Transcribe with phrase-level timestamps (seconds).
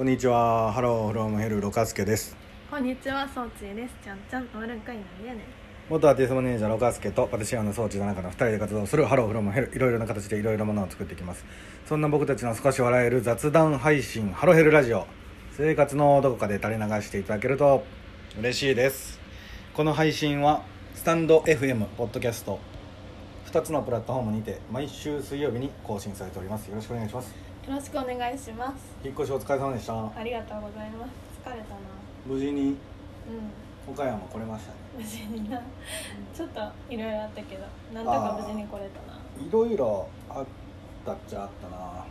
[0.00, 2.34] こんにちは、ハローフロムヘルロカスケです。
[2.70, 3.94] こんにちは、そうちーです。
[4.02, 5.02] ちゃんちゃん、終わるんかいな。
[5.02, 5.40] んでやね。
[5.40, 5.42] ん。
[5.90, 9.70] 元アーティストマネージャーロカスケとパティシエのそうちーの仲の2人で活動するハローフロムヘル。
[9.74, 11.44] いろいろな形でいろいろなものを作っていきます。
[11.84, 15.06] そんな僕たちの少し笑える雑談配信ハロヘルラジオ。
[15.52, 17.84] 生活のどこかで垂れ流していただけると
[18.38, 19.20] 嬉しいです。
[19.74, 20.62] この配信は
[20.94, 22.58] スタンド FM ポッドキャスト。
[23.52, 26.68] 2つのプラットフォームにて毎週水曜日に更新されております。
[26.68, 27.49] よろしくお願いします。
[27.49, 28.96] よろしくお願いします。
[29.04, 31.10] 引っ越しお疲れ様でしたありがとうございます。
[31.44, 31.80] 疲れたな。
[32.26, 35.62] 無事にう岡山来れましたねん、無事にな。
[36.34, 37.62] ちょっといろいろあったけど、
[37.94, 39.18] なんとか無事に来れたな。
[39.38, 40.46] いろいろあっ
[41.06, 42.04] たっちゃあったな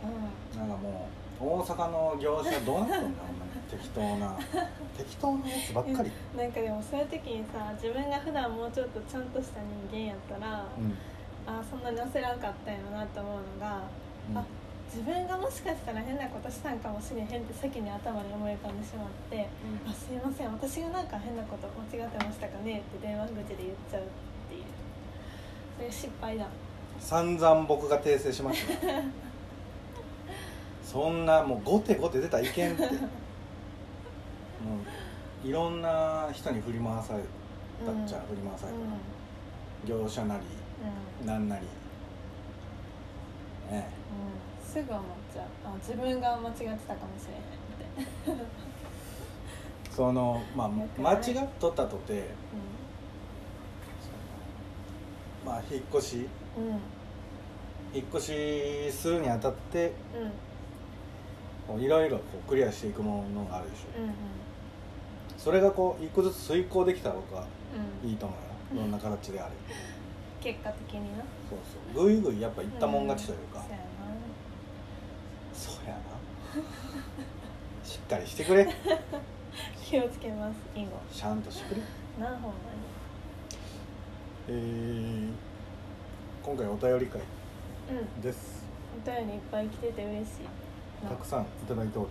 [0.56, 1.08] うなんかも
[1.40, 4.36] う大阪の業者どうなってんだ ほんまに適当な
[4.96, 6.38] 適当なやつばっかりん。
[6.38, 9.60] なんかでもそういう時にさ、自分が普段もうちょっとちゃんとした
[9.92, 10.96] 人間やったら、うん、
[11.46, 13.82] あそんなに焦らんかったんやろなと思うのが、
[14.30, 14.44] うんあ
[14.92, 19.46] 自分がもしかしたら変なことしたんかもしれへんって先に頭に思い浮かんでしまって。
[19.88, 24.06] あすいません私がなんか変なこと間違ってましたかねって電話口で言っちゃうっ
[24.48, 24.62] ていう。
[25.78, 26.46] それ失敗だ。
[26.98, 28.72] 散々僕が訂正しました。
[28.88, 29.02] よ
[30.84, 32.82] そんなもう後手後手出たらいけんって。
[32.82, 32.88] も
[35.44, 37.22] ういろんな人に振り回され
[37.86, 38.26] たっちゃ、うん。
[38.26, 40.42] 振り回されうんた、業者なり
[41.22, 41.26] うん。
[41.26, 41.48] なん。
[41.48, 41.66] なり
[43.70, 43.88] ね。
[44.62, 44.68] うん。
[44.68, 45.46] すぐ思っちゃう。
[45.64, 48.46] あ自分が間違ってたかもしれへんって。
[49.90, 52.30] そのまあ間ない違っとったとて。
[55.44, 56.28] まあ引っ越し。
[56.56, 56.66] うん。
[56.68, 56.78] うん
[57.92, 60.30] 引っ越しするにあたってうん。
[61.66, 64.00] こういろいろこうクリアしていくものがあるでしょ。
[64.00, 64.14] うんうん。
[65.36, 67.44] それがこう一個ずつ遂行できたら僕は
[68.02, 68.08] うん。
[68.08, 68.34] いいと思
[68.72, 68.82] うよ。
[68.82, 69.52] どんな形であれ
[70.40, 71.24] 結果的にな。
[71.48, 71.58] そう
[71.94, 72.04] そう。
[72.06, 73.64] ぐいぐいやっぱいったもん勝ちというか、
[75.52, 76.00] そうやな。
[77.84, 78.64] しっかりしてくれ。
[78.64, 78.72] な
[79.84, 80.90] 気をつけます以後。
[81.12, 81.82] ちゃんとしてくれ。
[82.24, 82.54] なほんま
[84.48, 85.30] えー、
[86.42, 87.26] 今回お便り会に
[88.16, 88.22] うん。
[88.22, 88.64] です。
[89.04, 91.04] お便りいっぱい来てて嬉しい。
[91.04, 92.08] なたくさんいただいておる。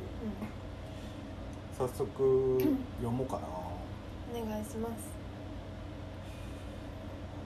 [1.82, 1.88] うん。
[1.88, 2.60] 早速
[2.98, 3.48] 読もうかな。
[3.48, 5.19] お願いします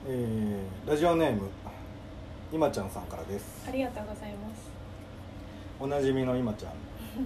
[0.05, 1.49] えー、ラジオネーム
[2.51, 3.65] 今ちゃんさんからです。
[3.67, 4.69] ありがとうございます。
[5.79, 6.73] おなじみの今ちゃん。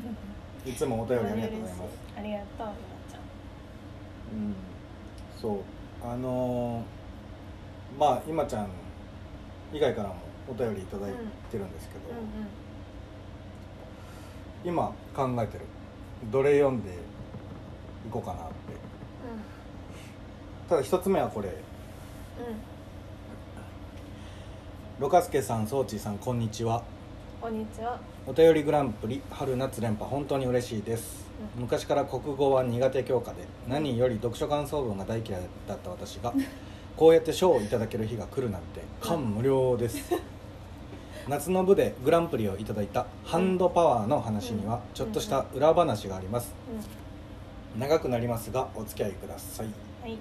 [0.70, 1.98] いつもお便りありがとうございます。
[2.18, 2.68] ありがとう今
[3.10, 3.22] ちゃん。
[4.38, 4.56] うん。
[5.42, 5.60] そう。
[6.08, 6.84] あのー
[8.00, 8.68] まあ今ちゃん
[9.74, 10.16] 以外からも
[10.48, 11.14] お便りいただい
[11.50, 12.48] てるんですけど、うんうん
[14.64, 15.66] 今考えてる。
[16.32, 16.94] どれ読んでい
[18.12, 18.54] こうかなって。
[20.68, 21.50] ただ一つ目はこれ
[22.38, 22.44] うん。
[25.00, 26.84] ロカスケさんソーチーさんこんにちは。
[27.42, 28.00] こんにちは。
[28.28, 31.26] お便りグランプリ春夏連覇本当に嬉しいです、
[31.56, 31.62] うん。
[31.64, 36.34] 昔から国語は苦手教科で何より読書感想文が大嫌いだった私が
[36.96, 40.14] こうやって賞をいただける日が来るなんて感無量です。
[41.28, 46.54] 夏の部でグランプリをいただいたハンドパワーの話にはちょっとした裏話があります。
[47.76, 47.80] うん。
[47.80, 49.68] 長くなりますがお付き合いください。
[50.02, 50.18] はい。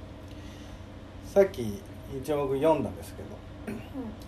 [1.25, 1.83] さっき
[2.15, 3.29] 一応僕読んだんですけど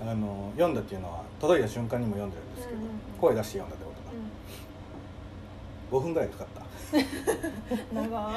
[0.02, 0.08] うん。
[0.10, 2.98] あの読んだっていうのは届いた瞬間にも読んでるんですけど、うんうんうん。
[3.20, 3.92] 声出して読んだってこ
[5.90, 6.62] とか、5分ぐらいかかった。
[8.00, 8.30] う ん長。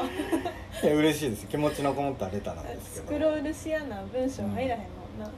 [0.84, 1.47] いや嬉しいです。
[1.47, 3.06] 気持ちのこもったレターなんですけど。
[3.07, 4.85] スクロールしやな文章入らへんも
[5.18, 5.25] んな。
[5.25, 5.31] うん。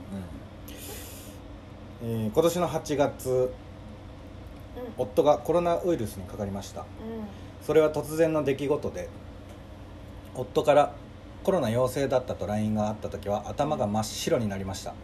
[2.02, 4.92] えー今年の8月うん。
[4.98, 6.80] 夫がコロナウイルスにかかりました。
[6.80, 6.86] うん。
[7.64, 9.08] それは突然の出来事で
[10.34, 10.92] 夫から
[11.44, 14.94] コロナ陽性だったと LINE があった時は頭が真っ白になりました。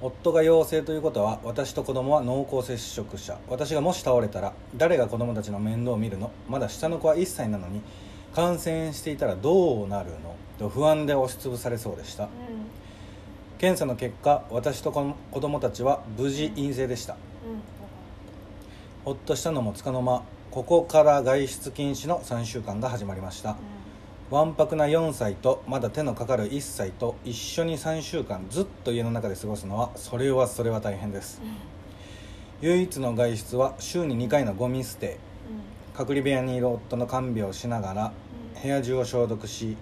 [0.00, 3.36] 夫が陽性ということは私と子供は濃厚接触者。
[3.48, 6.30] 私がもし倒れたら誰が子供たちの面倒を見るの？
[6.48, 7.82] まだ下の子は1歳なのに
[8.32, 10.36] 感染していたらどうなるの？
[10.58, 12.24] と不安で押しつぶされそうでした。
[12.24, 12.30] うん。
[13.58, 17.14] 検査の結果私と子子供たちは無事陰性でした。
[17.14, 17.18] うん。
[19.04, 23.56] ほっとしたのもつかの間ここから外出禁止の3週間が始まりました
[24.30, 31.40] わんぱくな4歳とまだ手のかかる1歳と一緒に3週間ずっと家の中で過ごすのはそれはそれは大変です。
[32.60, 35.16] 唯一の外出は週に2回のゴミ捨て。
[35.94, 38.12] 隔離部屋にいる夫の看病をしながら
[38.62, 39.76] 部屋中を消毒し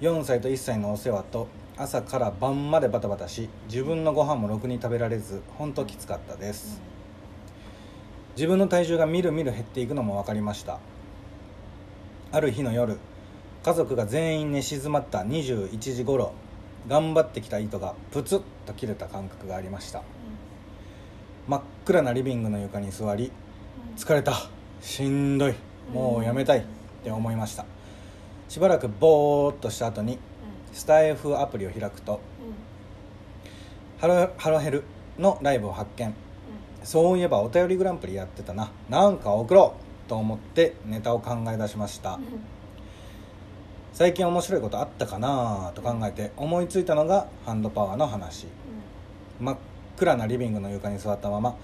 [0.00, 6.80] 4歳と1歳のお世話と朝から晩までバタバタし自分のご飯もろくに食べられず本当きつかったです。
[8.36, 10.78] 自分の体重がみるみる減っていくのも分かりました。
[12.30, 12.98] ある日の夜
[13.62, 16.32] 家族が全員寝静まった21時頃
[16.88, 20.02] 頑張ってきた糸がプツッと切れた感覚がありました。
[21.46, 23.30] 真っ暗なリビングの床に座り
[23.96, 24.48] 疲れた
[24.80, 25.54] しんどい
[25.92, 26.62] もうやめたいっ
[27.04, 27.66] て思いました。
[28.48, 30.18] しばらくぼーっとした後に
[30.72, 32.20] スタイフアプリを開くと
[33.98, 34.84] ハロハロヘル
[35.18, 36.14] のライブを発見。
[36.82, 38.72] そういえばお便りグランプリやってたな。
[38.88, 39.74] なんか送ろ
[40.06, 42.18] うと思ってネタを考え出しました。
[43.92, 48.46] 最近面白いことあったかなと考えて思いついたのがハンドパワーの話。
[49.40, 49.56] 真っ
[49.96, 51.56] 暗なリビングの床に座ったまま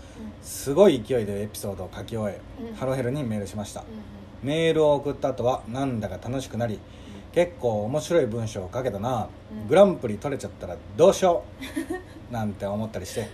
[0.42, 2.40] すごい勢いでエピソードを書き終え、
[2.70, 2.74] うん。
[2.74, 3.84] ハロヘルにメールしました、
[4.42, 6.78] メールを送った後はなんだか楽しくなり
[7.32, 9.68] 結構面白い文章を書けたな、うん。
[9.68, 11.44] グランプリ取れちゃったらどうしよ
[12.30, 12.32] う？
[12.32, 13.28] なんて思ったりして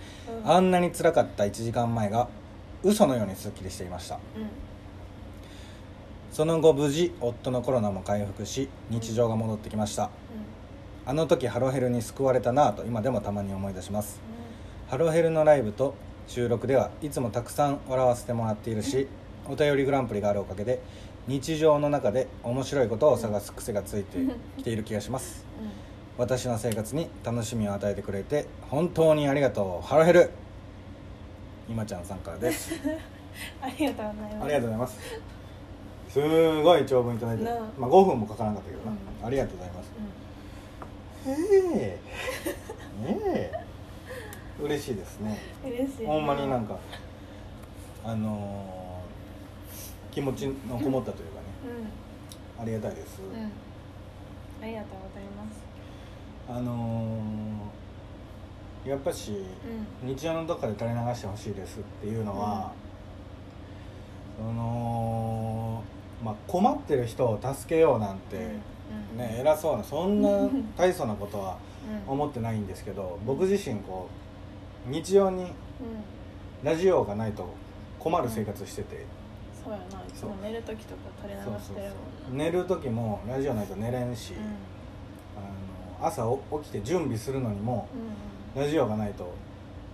[0.45, 2.27] あんなに辛かった1時間前が
[2.83, 4.19] 嘘のようにすっきりしていました
[6.33, 10.09] その後無事夫のコロナも回復し日常が戻ってきました。
[11.05, 14.19] あの時ハロヘルに救われたなぁと今でもたまに思い出します。
[14.87, 15.93] ハロヘルのライブと
[16.27, 19.07] 収録ではいつもたくさん笑わせてもらっているし
[19.47, 20.81] お便りグランプリがあるおかげで
[21.27, 24.17] 日常の中で面白いことを探す癖がついて
[24.57, 25.45] きている気がします。
[26.17, 30.31] 私の生活に楽しみを与えてくれて本当にありがとうハロヘル。
[31.69, 32.71] 今ちゃんさんからです。
[33.61, 34.43] ありがとうございます。
[34.45, 35.42] ありがとうございます
[36.13, 36.19] す
[36.61, 39.25] ごい長文いただいて、まあ、5分もかからなかったけどな、うん。
[39.25, 39.91] ありがとうございます。
[41.25, 41.99] うええ。
[43.07, 44.63] ええ。
[44.63, 45.39] 嬉しいですね。
[45.65, 46.77] ん嬉しいほんまになんか
[48.05, 51.47] あのー気持ちのこもったというかね。
[52.59, 52.61] うん。
[52.61, 53.51] ありがたいです、うん。
[54.63, 55.63] ありがとうございます。
[56.47, 59.31] あのーやっぱし
[60.03, 60.09] うん。
[60.09, 62.71] 日常のどっかで垂れ流してほしいですっていうのは、
[64.37, 65.83] その
[66.23, 68.39] まあ困ってる人を助けようなんて、う
[69.15, 70.29] んね偉そうなそんな
[70.77, 71.57] 大層なことは
[72.07, 72.13] うん。
[72.13, 74.07] 思ってないんですけど僕自身こ
[74.87, 75.49] う日常にうん。
[76.63, 77.45] ラジオがないと
[77.99, 79.05] 困る生活してて、
[79.63, 79.83] そうやな。
[79.83, 81.91] いつも寝る時とか垂れ流そうそうしてる
[82.31, 84.33] 寝る時もラジオないと寝れんし、
[85.37, 87.87] あの朝お起きて準備するのにも
[88.55, 89.33] ラジオがないと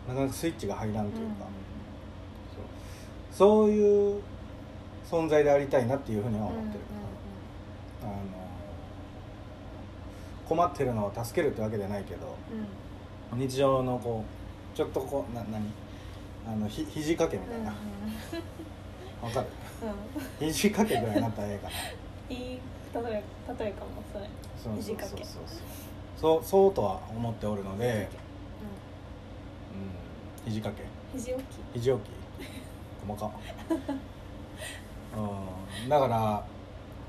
[0.07, 3.63] なかなかスイッチが入らんというか、うそう。
[3.63, 4.21] そういう
[5.09, 6.79] 存在でありたいなっていうふうにはん思ってる、
[8.03, 8.13] あの
[10.47, 12.59] 困ってるのを助けるってわけじゃないけどうん。
[12.59, 12.67] うん
[13.47, 14.23] 日常のこ
[14.73, 15.71] うちょっとこうな何？
[16.51, 17.75] あのひ肘掛けみたいな。
[19.21, 19.47] わかる？
[19.83, 19.89] うん。
[20.47, 22.35] うん肘掛けぐらいになったらええかな。
[22.35, 22.59] いい
[22.91, 23.23] 例え
[23.59, 24.27] 例えかもそれ。
[24.57, 25.43] そうそうそうそう。
[26.17, 28.09] そうそうとは思っておるので、
[30.43, 31.17] ううん、肘掛け。
[31.17, 31.45] ん肘置き。
[31.75, 32.09] 肘置き。
[33.07, 33.31] 細か
[35.15, 35.89] うん。
[35.89, 36.43] だから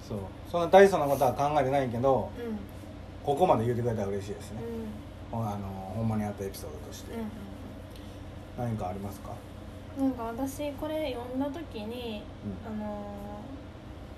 [0.06, 0.18] そう。
[0.50, 2.58] そんな大層なことは考えてないけどうん。
[3.24, 4.58] ここまで言ってくれたら嬉しいですね。
[5.32, 5.38] う、ん。
[5.38, 7.30] ほあのほんまにあったエピソードとして、うん
[8.58, 9.30] 何かありますか、
[9.98, 12.22] なんか私これ読んだ時に
[12.68, 12.82] うん。
[12.82, 12.96] あの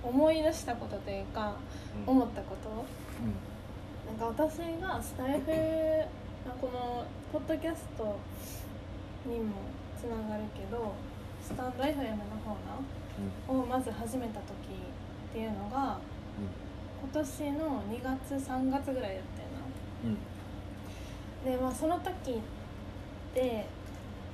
[0.04, 1.54] ー思い出したことというか
[2.06, 2.12] うん。
[2.12, 2.68] 思ったこと。
[4.08, 5.52] なんか私がスタイフ
[6.48, 8.16] あこのポッドキャスト
[9.26, 9.52] にも
[9.96, 10.92] つながるけど
[11.44, 12.82] スタンド FM の方な
[13.48, 15.98] をまず始めた時っていうのが
[17.02, 19.48] 今年の2月3月ぐらいだったよ
[20.04, 20.16] うんうん。
[21.44, 23.66] なでまあその時って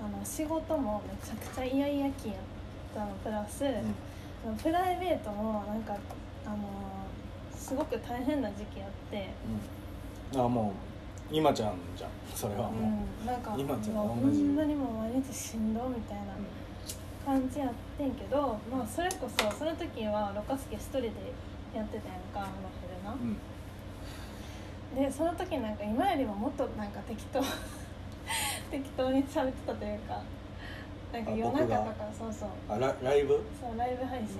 [0.00, 2.36] あの仕事もめちゃくちゃイヤイヤ期やっ
[2.94, 3.06] たの。
[3.24, 3.64] プラス、
[4.62, 5.96] プライベートもなんか
[6.46, 6.56] あの
[7.54, 9.28] すごく大変な時期あって、
[10.34, 10.72] うん、あも
[11.30, 12.10] う今ちゃんじゃん。
[12.34, 16.24] それはもう、うん、なんか今ちゃんもうほ同じんまにもう毎日しんどみたいな
[17.24, 21.08] 感じやってんけど、まあ、それこそその時はロカスケ一人で
[21.74, 22.48] やってたやんかあの
[22.80, 23.36] フルなうん。
[24.96, 27.40] でその時なんか今よりももっとなんか適当
[28.70, 30.22] 適当に喋ってたというか
[31.12, 32.48] なんかあ夜中とかそうそう。
[32.68, 33.40] あラライブ？
[33.60, 34.36] そうライブ配信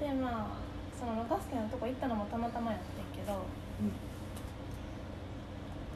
[0.00, 0.66] でな、でまあ
[0.98, 3.38] そのロカスケのとこ行ったのもたまたまやってんけど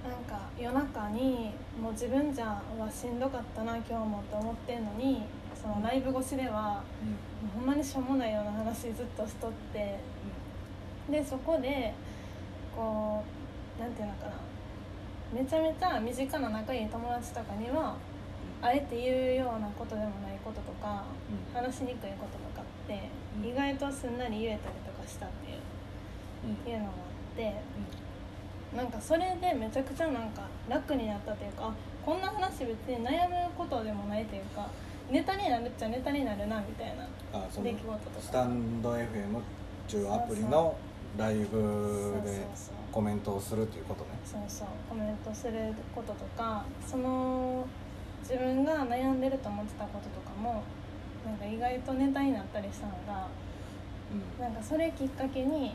[0.05, 5.23] なんか夜中にもう自分じゃうわしんどかったな今日もって思ってんのに
[5.61, 6.83] そのライブ越しでは
[7.43, 9.99] もうほんまにしょうもないような話ずっとしとって
[11.11, 11.93] でそこで
[12.75, 13.23] こ
[13.79, 14.33] うなんていうのかな。
[15.33, 17.97] めちゃめちゃ身近な仲いい友達とかには
[18.61, 21.05] あえて言うようなことでもないこととか
[21.55, 23.09] 話しにくいこととかって
[23.41, 23.49] うん。
[23.49, 25.59] 意外とすんなり言えたりとかしたっていう
[26.67, 26.73] うん。
[26.73, 26.95] いうのがあ
[27.35, 27.55] って
[28.77, 31.75] なんかそれでめちゃくちゃなんか楽になったというかあ
[32.05, 34.69] こんな話別に悩むことでもないというか
[35.11, 38.21] ネタになるっちゃネタになるなみたいなあその出来事とか。
[38.21, 39.43] スタンド FM っ
[39.89, 40.77] ていうアプリの
[41.19, 42.47] ライブで
[42.93, 44.11] コメントをするっていうことね。
[44.25, 44.69] そうそう。
[44.89, 47.67] コメントすることとかその
[48.23, 50.63] 自分が悩んでると思ってたこととかも
[51.27, 53.27] なんか意外とネタになったりしたのが
[54.39, 55.75] なんかそれきっかけに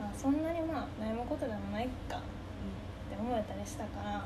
[0.00, 2.20] あそんなにまあ悩むことでもないかっ
[3.10, 4.24] て思えたりしたから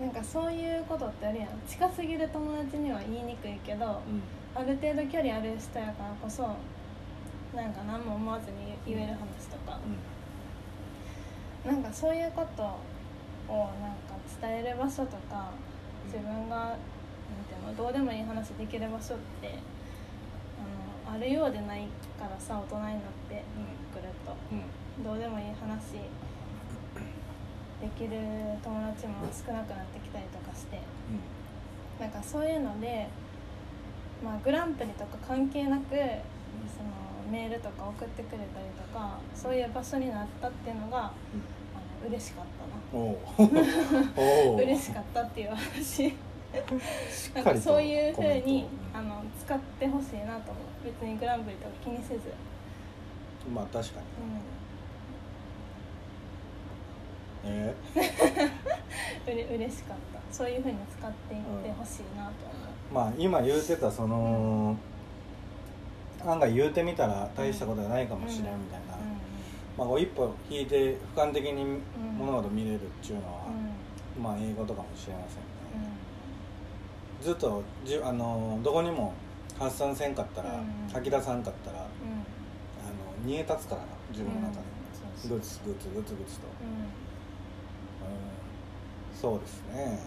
[0.00, 1.48] なんかそういうことってあるやん。
[1.66, 4.02] 近すぎる友達には言いにくいけど
[4.54, 6.42] ある程度距離ある人やからこそ
[7.54, 9.78] なんか何も思わずに言える話とか、
[11.64, 12.62] なんかそういうこと
[13.52, 15.50] をなんか伝える場所とか
[16.06, 16.76] 自分がなん
[17.48, 19.58] ていうのどうでもいい話できる場所って
[21.08, 22.92] あのあるようでないからさ大人になっ
[23.28, 23.42] て
[23.94, 24.34] くると
[25.04, 26.02] どうでもいい話。
[27.80, 28.16] できる
[28.64, 30.80] 友達も少なくなってきたりとかして。
[32.00, 33.08] なんかそういうので、
[34.22, 36.90] まあ、グランプリとか関係なくその
[37.30, 41.12] メールとか送ってくれたりとかそういう場所になったっていうのが、あ
[42.02, 44.56] の嬉しかったな。
[44.62, 45.84] 嬉しかったっていう話。
[45.84, 46.14] し
[47.34, 50.84] なんかっかりとそういうふうにあの使ってほしいなと思う。
[50.84, 52.32] 別にグランプリとか気にせず、
[53.54, 54.00] まあ確か
[57.44, 57.52] に。
[57.52, 57.74] うん、え？
[59.26, 60.16] うれ嬉しかった。
[60.32, 64.76] そういうふうに使っていってほしいなとーまあ今言うてたその
[66.24, 69.08] 案外言うてみたら大したことはないかもしれんみたいな、思う
[69.78, 71.78] まあこう一歩引いて俯瞰的に
[72.18, 73.54] 物事見れるっていうのは、うん。
[73.54, 75.88] うんまあ英語とかもしれませんね、
[77.20, 79.12] うずっとじあのどこにも
[79.58, 80.88] 発散せんかったら、うん。
[80.90, 81.84] 吐き出さんかったらうん。
[81.84, 82.15] の
[83.26, 84.62] 煮え立つからな自分の中で、
[84.94, 86.70] そうそうグツグツグツグツと、うん。
[86.70, 88.22] うん、
[89.12, 89.98] そうですね。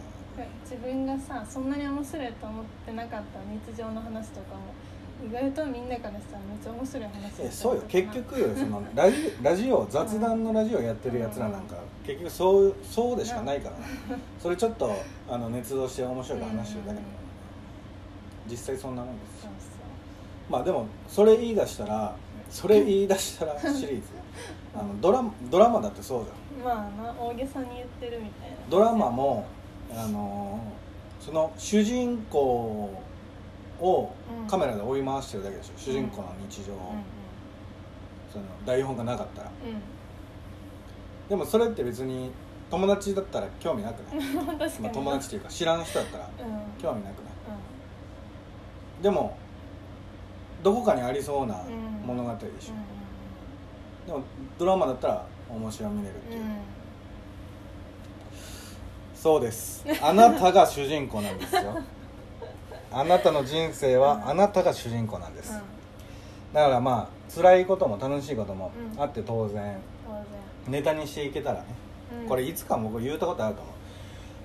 [0.63, 4.73] 自分がさそんなに面白いと思ってなかった日常の話とかも。
[5.21, 7.11] 意外とみんなからしたらめっちゃ面白い話
[7.41, 7.81] えそうよ。
[7.89, 13.75] 結局そのラジラジオ雑談のラジオやってるやつらなんか、結局そうそうでしかないから。
[13.75, 13.83] な
[14.41, 14.89] それちょっと
[15.29, 17.01] あの熱動して面白い話だけだからね
[18.49, 19.47] 実際そんなもんです
[20.49, 22.15] まあでもそれ言い出したら
[22.49, 24.07] それ言い出したら シリーズ。
[24.75, 26.73] あのドラマドラマだってそうじゃん。
[26.73, 28.57] うまあな大げさに言ってるみたいな。
[28.69, 29.45] ドラマも
[29.95, 30.59] あの
[31.19, 33.01] その主人公
[33.81, 34.11] を
[34.47, 36.81] カメラで追い回してるだけでしょ、主人公の日常を、うん。
[38.31, 39.49] その台本がなかったら。
[39.49, 39.81] うん。
[41.29, 42.31] でもそれって別に
[42.69, 46.81] 友達だったら興味なくない、 まあ、友達っていうか知らん人だったらうん。
[46.81, 47.29] 興味なくな
[48.99, 49.03] い？
[49.03, 49.37] でも
[50.63, 54.23] どこかにありそうなうん物語でしょ、うでも
[54.57, 56.57] ドラマだったら面白みれるっていう、んうん。
[59.15, 59.85] そうです。
[60.01, 61.77] あなたが主人公なんですよ。
[62.91, 65.53] あなたの人生はあなたが主人公なんです、
[66.53, 69.01] だからまあ辛いことも楽しいこともうん。
[69.01, 69.77] あって当然。
[70.07, 71.65] 当ネタにしていけたらね、
[72.25, 73.73] 然これいつか僕言うたことあると思う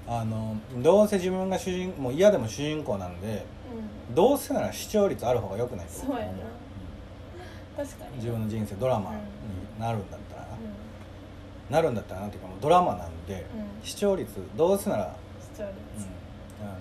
[0.07, 3.47] あのどうせ自分が主人もう嫌でも主人公なんで
[4.09, 4.15] うん。
[4.15, 6.33] どうせなら視聴率ある方が良くないとそうやな。
[7.77, 8.17] 確かに。
[8.17, 9.17] 自分の人生ドラマに
[9.81, 10.49] なるんだったらな、
[11.71, 13.87] うなるんだったらなんていうかもうドラマなんで、うん。
[13.87, 15.09] 視聴率どうせなら、ん
[15.41, 16.07] 視聴率。
[16.61, 16.79] うん、あの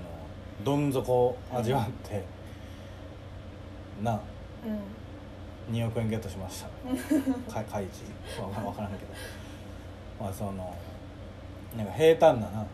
[0.64, 2.24] どん底を味わって、
[4.04, 4.20] な
[4.66, 5.76] うん。
[5.76, 7.54] 2億円ゲットしました。
[7.54, 9.14] か開示わから分からんけど。
[10.20, 10.76] まあその
[11.78, 12.62] なんか平坦なな。
[12.62, 12.68] うん。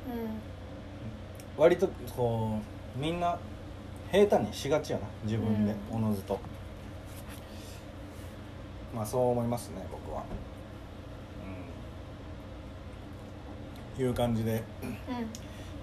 [1.58, 2.60] 割とこ
[2.96, 3.38] うみんな
[4.12, 5.98] 平坦にしがちやな自分で、うん。
[5.98, 6.40] おのずと。
[8.94, 10.24] まあそう思いますね僕は。
[13.98, 14.04] うん。
[14.04, 14.98] いう感じで、うん。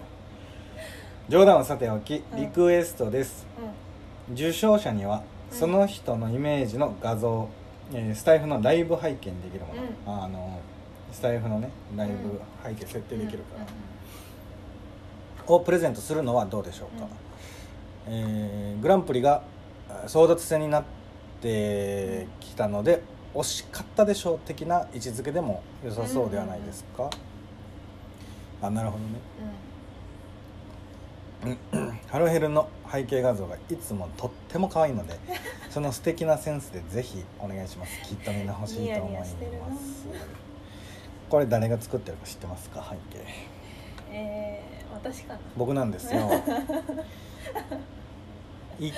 [1.28, 2.40] 冗談はさておきうん。
[2.40, 3.47] リクエストです、
[4.33, 5.59] 受賞者にはうん。
[5.59, 7.49] その人のイメージの画像、
[7.93, 9.75] えースタイフのライブ拝見できるも
[10.15, 10.61] の、あの
[11.12, 17.07] スタイフのねライブ背景設定できるから、をプレゼントするのはどうでしょうか、
[18.09, 19.43] えーグランプリが
[19.91, 20.85] あ争奪戦になっ
[21.43, 23.03] てきたので
[23.35, 27.11] 惜しかったでしょう的な位置づけでも良さそうではないですか、
[28.62, 28.99] あなるほ
[31.43, 31.59] どね
[32.12, 35.14] ハロヘルの背景画像がいつもとっても可愛いので
[35.71, 38.02] その素敵なセンスでぜひお願いします。
[38.02, 39.35] きっとみんな欲しいと思います。
[41.31, 42.85] これ誰が作ってるか知ってますか？
[42.90, 43.25] 背景。
[44.12, 45.38] えー、私かな？
[45.57, 46.28] 僕なんですよ。
[48.78, 48.92] 一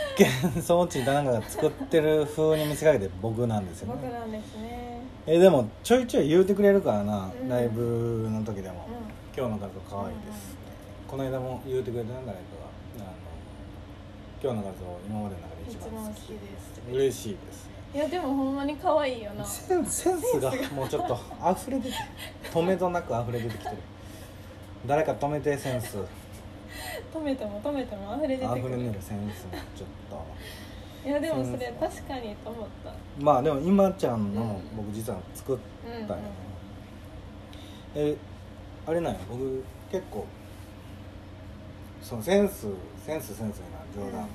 [0.56, 4.00] 見装置田中が作ってる風に見せかけて僕なんですよね。
[4.02, 4.98] 僕なんですね。
[5.28, 7.48] えでもちょいちょい言うてくれるからな、うん。
[7.48, 8.78] ライブの時でも、う
[9.36, 10.64] 今日の画像可愛いです、ね
[11.06, 12.26] この間も言うてくれたな誰？
[12.26, 12.38] かがあの
[14.44, 16.82] 今日の画像今までの中でん一一番好きです。
[16.92, 17.72] 嬉しいですね。
[17.94, 19.42] いやでもほんまに可愛いよな。
[19.42, 21.18] センセンスがもうちょっと
[21.50, 21.96] 溢れ出て
[22.52, 23.76] 止めどなく溢れ出てきてる。
[24.86, 25.96] 誰か止めてセンス。
[27.14, 31.08] 止めても止めても溢れ出て溢れ出るセンスもちょっと。
[31.08, 32.92] いやでもそれ確かにと思った。
[33.18, 36.28] まあでも今ちゃんのうん僕実は作っうんたんよね、
[37.94, 38.16] え
[38.84, 39.20] あれなんや。
[39.26, 40.26] 僕結構
[42.04, 42.66] そのセンス
[43.06, 44.20] センスセンスな冗談。
[44.20, 44.28] は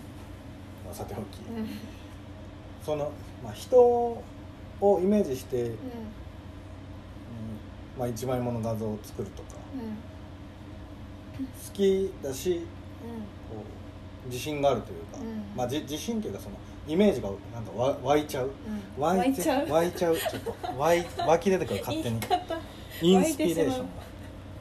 [0.91, 1.57] さておき、うん。
[1.57, 1.69] うん
[2.83, 3.11] その、
[3.43, 4.23] まあ、人を
[4.81, 5.71] イメージして、うん。
[5.73, 5.75] う
[7.99, 9.49] まあ、一枚もの画像を作るとか。
[11.39, 12.65] 好きだし
[13.49, 13.63] こ
[14.25, 15.43] う自信があるというか、うん。
[15.55, 16.55] まあ、じ自信というかその
[16.87, 18.47] イメージがなんかわ湧いちゃう。
[18.47, 19.01] うん。
[19.01, 19.69] 湧湧いちゃう。
[19.69, 22.19] 湧いちゃうちょっと湧い湧き出てくる勝手に。
[23.01, 23.85] インスピレーション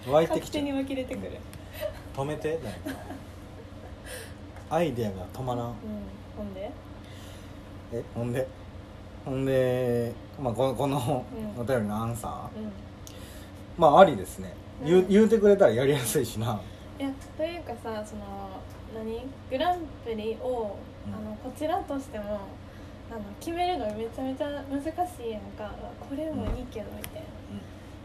[0.06, 0.12] が。
[0.12, 0.64] 湧いてきちゃう
[2.18, 3.00] 止めて誰か。
[4.70, 5.66] アイデアが止まらん。
[5.66, 5.74] うん。
[6.36, 6.68] ほんで？
[7.92, 8.48] えほんで？
[9.24, 11.24] ほんで、まあ、このこの
[11.56, 11.62] うん。
[11.62, 12.72] お便りのアンサー、うん。
[13.78, 14.52] まあありですね、
[14.84, 15.08] 言ううん。
[15.08, 16.60] 言うてくれたらやりやすいしな。
[16.98, 18.50] いやというかさその
[18.96, 19.22] 何？
[19.48, 21.14] グランプリを、うん。
[21.14, 22.40] あのこちらとしても
[23.12, 24.88] あの決めるのめちゃめちゃ難し
[25.24, 25.72] いやんか。
[26.00, 27.22] これもいいけどみたい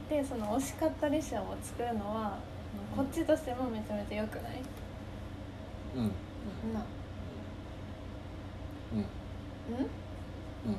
[0.08, 2.38] な、でその惜しかった列車を作るのは
[2.96, 4.62] こっちとしてもめちゃめちゃ良くない、
[5.96, 6.02] うん。
[6.04, 6.10] うん
[6.74, 6.86] な。
[8.94, 9.00] うん。
[9.00, 9.06] うん？
[9.76, 9.80] うん。
[9.80, 10.78] うん。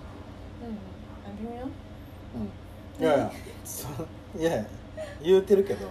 [1.27, 1.63] あ微妙？
[1.63, 3.03] うん。
[3.03, 3.33] いやいや
[3.65, 3.89] そ
[4.39, 4.65] いやいや
[5.23, 5.91] 言うてるけどう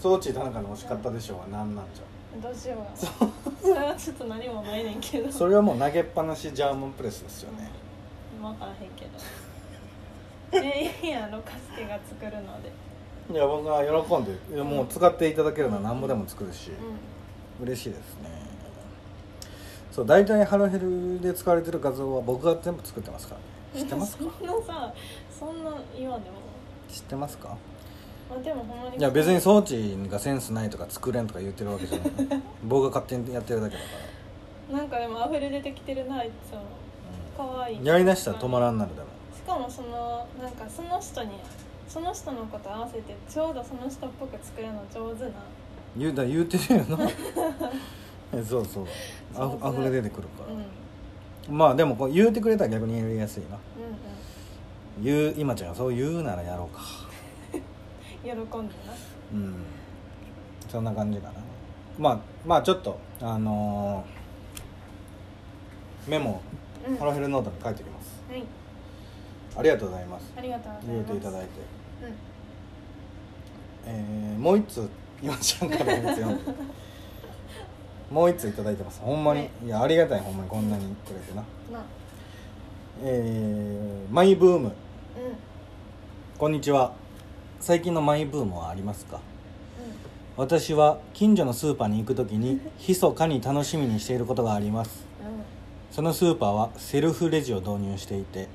[0.00, 2.38] 装置田中の惜しかったでしょうは何なんじゃ。
[2.38, 2.78] んどうしよう。
[2.78, 3.30] か
[3.62, 5.30] それはちょっと何もないねんけど。
[5.30, 7.68] それはもう投げっぱなしジャーマンプレスですよね、
[8.40, 9.10] 分からへんけど。
[10.66, 12.72] えいいやろカスケが作るので
[13.30, 16.70] いや僕は喜んでいやもう使っていただけるなら何ぼでも作るし、
[17.60, 18.30] う嬉しいですね。
[19.90, 23.36] そう大体ハロヘルで使われてる画像は僕が全部作ってますか
[23.74, 23.84] らね。
[23.84, 24.24] ん知ってますか？
[24.40, 24.94] そんなさ
[25.38, 26.36] そんな言わんでも。
[26.90, 27.48] 知ってますか？
[28.30, 28.96] まあでもほんまに。
[28.96, 32.10] いや別に装置がセンスないとか作れんとか言ってるわけじゃない。
[32.64, 33.86] 僕が勝手にやってるだけだか
[34.76, 36.58] なんかでも溢れ出てきてるなあいつも。
[37.38, 41.30] ら、可愛いうんやりだしたら止まらんなるだろしかもそのなんかその人に
[41.92, 45.30] その人のこと合わせてちょうどその人っぽく作るの上手な。
[45.94, 47.06] 言うだ言うてるよな。
[48.32, 48.86] えそうそう。
[49.36, 49.68] あ上手。
[49.68, 50.62] ふ溢れ出てくるかうんうん。
[50.62, 50.64] ら、
[51.50, 53.56] まあでもこう言うてくれたら逆にやりやすいな。
[53.56, 56.80] うん言う今ちゃんがそう言うならやろうか。
[58.24, 58.58] 喜んでな。
[59.34, 59.54] うん。
[60.70, 61.34] そんな感じかな。
[61.98, 66.40] まあまあちょっとあのーメモ
[66.88, 66.96] うん。
[66.96, 68.22] ハロヘルノートに書いておきます。
[68.30, 68.44] はい。
[69.58, 70.32] ありがとうございます。
[70.38, 71.10] ありがとうございます。
[71.12, 71.48] ていただいて。
[71.48, 71.81] うん
[73.86, 74.88] えーもう一つ
[75.22, 76.52] 今ちゃんからのやつ読んで
[78.10, 79.00] もう一ついただいてます。
[79.00, 79.50] ほんまに、はい。
[79.64, 81.42] い、やありがたいほんまにこんなにくれてな。
[81.72, 81.84] な
[83.02, 84.66] えーマイブーム。
[84.66, 84.72] うん。
[86.38, 86.92] こんにちは。
[87.60, 89.16] 最近のマイブームはありますか？
[89.16, 89.20] う
[90.36, 95.06] 私は近所のスーパーに行く時に 密かに楽しみにしていることがあります。
[95.22, 95.42] んうん。
[95.90, 98.48] そのスーパーはセルフレジを導入していて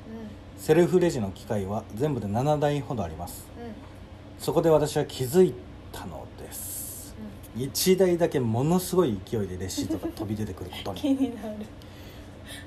[0.57, 3.45] セルフレジの機械は全部で7台ほどあります。
[3.57, 3.65] うん。
[3.65, 3.71] うん
[4.39, 5.51] そこで私は気づい
[5.91, 7.15] たのです。
[7.57, 11.55] 1台だけものすごい勢いでレシートが飛び出てくること 気にになる。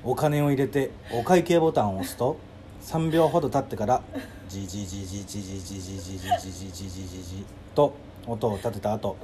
[0.03, 2.35] お金を入れてお会計ボタンを押すと
[2.83, 4.01] 3秒ほど経ってから
[4.49, 7.93] ジジジジジジジジジジジジジジジジジと
[8.27, 9.15] 音を立てた後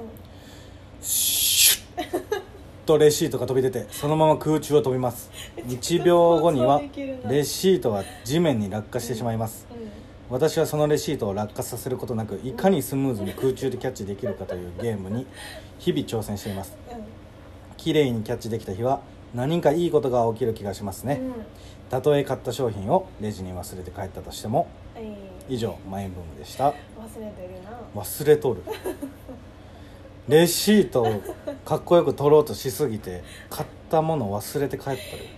[1.02, 2.47] シュッ
[2.88, 5.30] とレシートが飛び出てそのまま空中を飛びます。
[5.68, 6.80] 1秒後には
[7.28, 9.66] レシートは地面に落下してしまいます。
[9.70, 9.76] うん。
[10.30, 15.26] 私はそのレシートを落下させることなくいかにスムーズに空中でキャッチできるかというゲームに
[15.78, 16.78] 日々挑戦しています。
[16.90, 16.98] うん。
[17.76, 19.00] 綺麗にキャッチできた日は
[19.34, 21.20] 何かいいことが起きる気がしますね。
[21.20, 21.32] うん。
[21.90, 25.54] たとえ買った商品をレジに忘れて帰ったとしてもはい。
[25.54, 26.68] 以上マイブームでした。
[26.68, 28.02] 忘れてるな。
[28.02, 28.62] 忘れとる
[30.28, 31.22] レシートを
[31.64, 34.92] かっこよく取ろうとしすぎて買ったもの忘れて帰った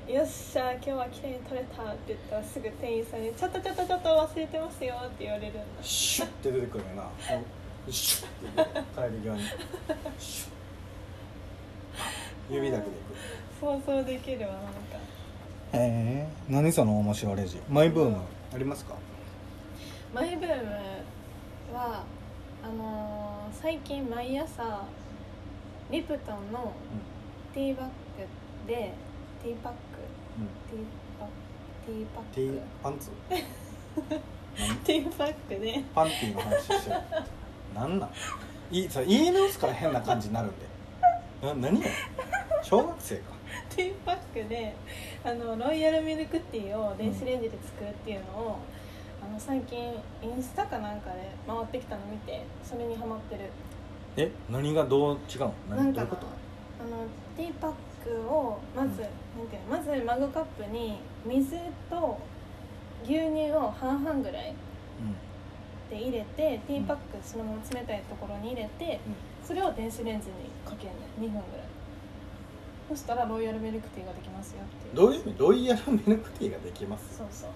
[0.08, 1.84] るよっしゃ今日は綺麗に撮れた。
[1.84, 5.62] って言ったらすぐ店員さんに「ちょっとちょっとちょっと忘れてますよ」って言われるんだ。
[5.80, 7.04] シュッて出てくるよな。
[7.88, 8.26] シュ
[8.56, 9.42] ッて帰り際に。
[10.18, 10.50] シュ
[12.50, 13.14] ッ指だけでいく。
[13.60, 14.70] 想像できるわなんか。
[15.74, 16.28] へえ。
[16.48, 17.60] 何その面白レジ。
[17.68, 18.16] マイブーム
[18.52, 18.96] ありますか？
[20.12, 20.72] マイブーム
[21.72, 22.02] は
[22.62, 24.84] あのー最近毎朝
[25.90, 26.72] リプトンの
[27.52, 27.90] ティーバッグ
[28.66, 28.92] で
[29.42, 29.78] ティーパック？
[30.70, 30.84] ティー
[31.18, 31.26] パ
[31.84, 33.10] ティーパックティーパンツ
[34.58, 34.78] 何？
[34.84, 36.96] ティーパックでパンティーの話してる。
[37.74, 38.10] なんなん？
[38.70, 40.66] いいさ言い直すから変な感じになるんで。
[41.42, 41.86] な何よ？
[42.62, 43.22] 小学生か。
[43.68, 44.74] ティーパックで
[45.24, 48.58] あのロイヤルミルクティーを電子レンジで作るっていうのを、
[49.22, 49.78] あの最近
[50.22, 53.50] インスタかなんかで回ってきたの見てそれにハマってる。
[54.16, 55.54] え何がどう違うの？
[55.68, 56.26] 何どういうこと？
[56.26, 57.06] あの
[57.36, 57.72] ティーパッ
[58.04, 58.96] クをまず、うん。
[58.98, 59.76] なんていうの？
[59.76, 61.56] まずマグカップに水
[61.88, 62.18] と
[63.04, 64.54] 牛乳を半々ぐらい
[65.88, 69.00] で入れてティーパックそのまま冷たいところに入れて
[69.44, 71.42] それを電子レンジにかけるね2分ぐらい。
[72.88, 74.96] そしたらロイヤルミルクティーができますよっていう。
[74.96, 75.38] どういう意味？
[75.38, 77.18] ロイヤルミルクティーができます？
[77.18, 77.50] そうそう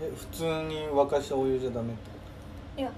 [0.00, 2.90] え普通に沸かしたお湯じゃダメってこいや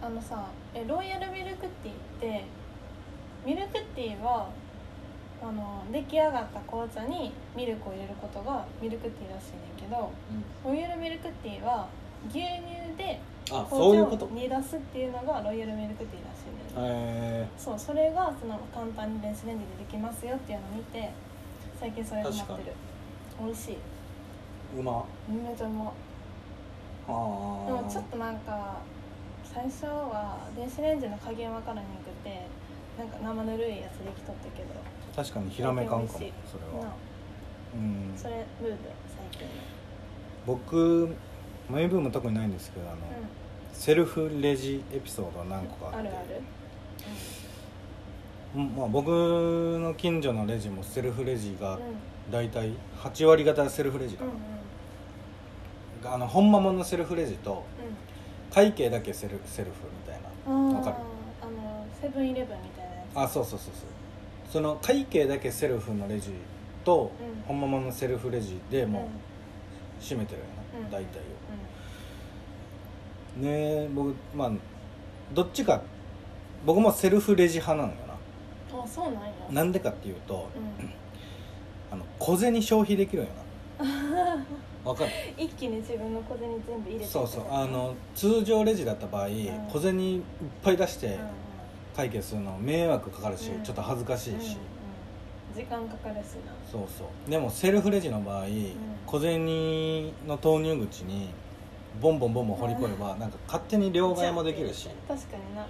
[0.00, 2.44] あのさえロイヤルミルクティーって
[3.44, 4.48] ミルクティーは
[5.42, 10.10] あの出来上がった紅茶にミルクを入れることがミルクティーらしいねんけど
[10.62, 11.86] と、ロイヤルミルクティーは
[12.30, 13.68] 牛乳で紅
[14.18, 21.10] 茶を煮出すっていうのがロイヤルミルクティーらしいねん、えそうそれがその簡単に電子レンジでできますよっていうのを見て
[21.78, 22.72] 最近それにハマってる。
[23.38, 23.76] 美味しい。
[24.74, 25.04] ー、うま。
[25.28, 25.92] めちゃうま
[27.06, 28.78] でもちょっとなんか
[29.44, 32.46] 最初は電子レンジの加減わからへんくて
[32.98, 34.68] なんか生ぬるいやつできとったけど。
[35.14, 36.30] 確かにひらめかんかもそれ
[36.78, 36.84] は。
[36.84, 36.92] な。
[37.74, 38.12] うん。
[38.16, 38.78] それブーム
[39.30, 39.48] 最近
[40.46, 41.14] 僕
[41.70, 43.02] マイブーム特にないんですけどあの、の
[43.72, 45.98] セルフレジエピソードは何個かあって。
[46.00, 46.42] うんあるある。
[48.56, 48.76] うん。
[48.76, 51.82] まあ、僕の近所のレジもセルフレジがうん。
[52.30, 54.36] 大体8割方セルフレジかうんうん。
[54.36, 54.40] な、
[56.12, 57.64] あの本間もんのセルフレジと
[58.52, 59.72] 会計だけセルセルフ
[60.06, 60.28] みたいな。
[60.52, 60.96] うんわかる？
[61.42, 63.18] あのセブンイレブンみたいなやつ。
[63.18, 63.84] あそうそうそうそう。
[64.52, 66.30] その会計だけセルフのレジ
[66.84, 67.42] と、うん。
[67.46, 69.08] 本間もんのセルフレジでも
[70.00, 70.44] う閉めてるよ
[70.76, 70.84] うん。
[70.84, 71.18] な、大体
[73.40, 73.42] を。
[73.42, 74.50] ね僕まあ
[75.34, 75.82] どっちか
[76.64, 77.98] 僕もセルフレジ派なのよ
[78.72, 79.20] うんあそうなんや。
[79.48, 80.90] ななんでかっていうとうん。
[81.92, 83.28] あの小銭消費できるよ
[83.78, 83.86] な
[84.86, 85.10] わかる。
[85.36, 87.44] 一気に自分の小銭全部入れてそうそう。
[87.50, 89.30] あの通常レジだった場合、ん。
[89.68, 90.22] 小銭いっ
[90.62, 91.12] ぱい出してうん。
[91.12, 91.18] うん
[91.96, 93.62] 会計するの迷惑かかるし、うん。
[93.62, 94.58] ちょっと恥ずかしいし、
[95.54, 96.52] 時間かかるしな。
[96.70, 97.30] そうそう。
[97.30, 98.44] でもセルフレジの場合、
[99.06, 99.46] 小銭
[100.28, 101.30] の投入口に
[101.98, 104.90] ボンボンボンボン掘り込めば、なんか勝手に両替もできるし。
[105.08, 105.56] 確かに。
[105.56, 105.66] な。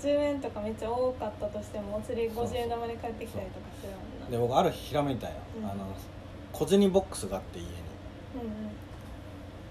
[0.00, 4.28] 10円とかめっちゃ多かったとしてもお釣りそうそう50円玉で帰ってきたりとかするもんな。
[4.28, 5.64] で僕ある日ひらめいたんよ、うん。
[5.64, 5.86] あの
[6.52, 7.70] 小銭ボックスがあって家に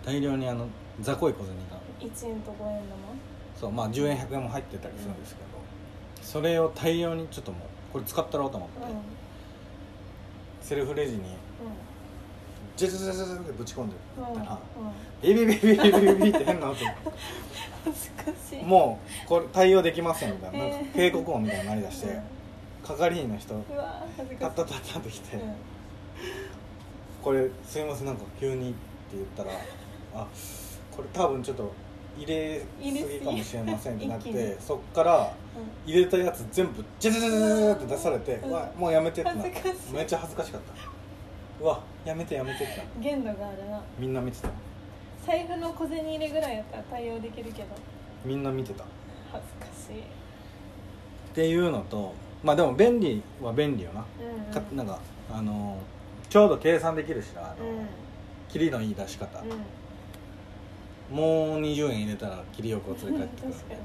[0.05, 0.67] 大量にあの
[1.01, 1.79] 雑魚い小銭が。
[1.99, 2.97] 1円と5円玉？
[3.59, 5.47] そうまあ10円100円も入ってたりするんですけど、
[6.21, 7.61] それを大量にちょっともう
[7.93, 8.75] これ使ったろうと思って、
[10.61, 11.21] セルフレジに
[12.75, 14.59] ジャジェジャジェってぶち込んでたら、
[15.21, 16.79] ビビビビビビビって変な音
[18.65, 22.19] もうこれ対応できませんみたいな,、警告音みたいになりだして、
[22.83, 23.53] 係員の人
[24.39, 25.37] タッタッタッタッてきて。
[27.23, 28.77] これすいませんなんか急にって
[29.13, 29.51] 言ったら
[30.13, 30.27] あ
[30.95, 31.71] これ多分ちょっと
[32.17, 35.33] 入れすぎかもしれませんってなっ入れすぎてそっから
[35.85, 38.51] 入れたやつ全部ジャジャジャジャジャって出されて、ううん。
[38.51, 39.93] わもうやめてってなって恥ずかしい。
[39.93, 40.73] めっちゃ恥ずかしかった。
[41.63, 42.99] うわやめてやめてってなって。
[42.99, 43.81] 限度があるな。
[43.97, 44.49] みんな見てた。
[45.25, 47.67] 財布の小銭入れぐらいやったら対応できるけど。
[48.25, 48.83] みんな見てた。
[48.83, 48.87] っ
[49.31, 50.03] 恥ずかしい。
[51.33, 54.53] ていうのとまあでも便利は便利よな,、うんうん。
[54.53, 54.99] かなんか
[55.31, 55.77] あの
[56.33, 57.87] ちょうど計算できるしなあの、うん。
[58.49, 59.45] 切りのいい出し方、う
[61.13, 61.15] ん。
[61.15, 63.79] もう20円入れたら切りよくお連れ帰ってくる確かに。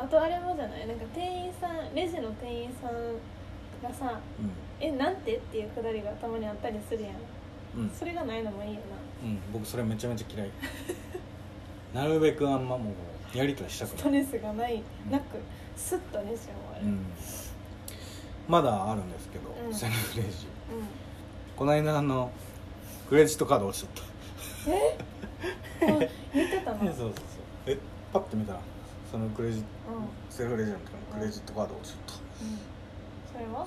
[0.00, 0.88] あとあれもじゃない？
[0.88, 4.50] なんか店員さんレジの店員さんがさうん
[4.84, 7.12] 「えなんて?」っていうくだりがたまにあったりするやん。
[7.78, 8.80] うん、それがないのもいいよ
[9.22, 10.50] うん、僕それめちゃめちゃ嫌い。
[11.94, 12.90] なるべくあんまも
[13.32, 15.38] うやりとりしたくない、なストレスがないなく
[15.76, 16.86] スッとレジ終わる。
[16.86, 17.06] うん、
[18.48, 19.72] まだあるんですけど、うん。
[19.72, 20.46] セルフレジ。
[20.46, 20.61] うん
[21.56, 22.30] この間あの
[23.08, 24.04] クレジットカード落ちちゃっ
[24.68, 24.98] え？
[25.82, 25.86] あ
[26.34, 26.86] 言ってたたの？
[26.86, 27.14] そうそうそう。
[27.66, 27.78] え
[28.12, 28.60] パッて見たら
[29.10, 29.64] そのクレジうん。
[30.30, 30.78] セルフレジの
[31.14, 32.20] クレジットカード落ちちゃっ
[33.32, 33.66] それは？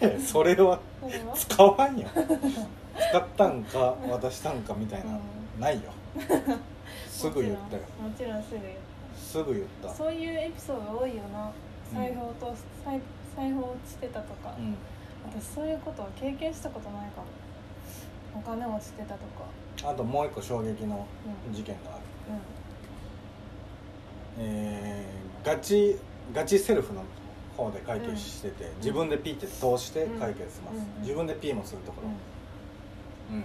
[0.00, 0.18] たえ？
[0.20, 1.34] それはそれは？
[1.34, 2.08] 使わんよ。
[3.10, 5.14] 使ったんか渡したんかみたいな、う
[5.58, 5.60] ん。
[5.60, 5.90] ないよ。
[7.08, 7.82] すぐ言ったよ。
[8.02, 8.74] もちろんすぐ言っ
[9.16, 9.88] すぐ言った。
[9.88, 11.50] たそういうエピソード多いよな。
[11.94, 13.00] 財布を落とす財
[13.36, 14.76] 財布落ちてたとか、うん
[15.24, 17.26] 私そういうことは経験したことないかも。
[18.34, 19.20] お金落ちてたと
[19.84, 19.90] か。
[19.90, 21.06] あともう一個衝撃の
[21.48, 21.54] うん。
[21.54, 22.38] 事件がある、う
[24.38, 25.98] えーガチ
[26.32, 27.02] ガチセルフの
[27.56, 32.04] 方で会計してて、自分でピーって通して会計します、うん自分でピーもするとこん、
[33.34, 33.44] うん。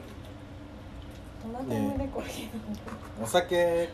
[1.70, 3.90] ろ、うんお酒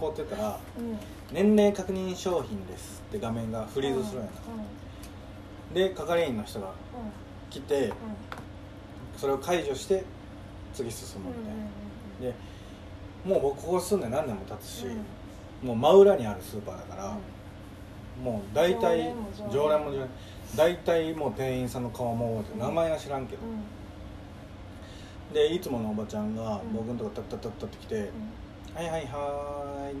[0.00, 0.98] 買うてたらむのうん
[1.32, 4.36] 「年齢確認商品です」って画面がフリーズするんやな、
[5.74, 6.72] で係員の人が
[7.50, 7.92] 来て
[9.16, 10.04] それを解除して
[10.72, 12.34] 次進むみたいな、で
[13.24, 14.86] もう僕ここ住んで何年も経つし、
[15.62, 17.16] もう真裏にあるスーパーだから、
[18.22, 19.12] もう大体
[19.52, 20.08] 常連も常連。
[20.56, 23.42] 大体もう店員さんの顔も覚えて名前は知らんけど、
[25.32, 26.72] でいつものおばちゃんがうん。
[26.72, 28.10] 僕のとこタッタッタッタって来て
[28.74, 30.00] 「はいはいはーい」んっ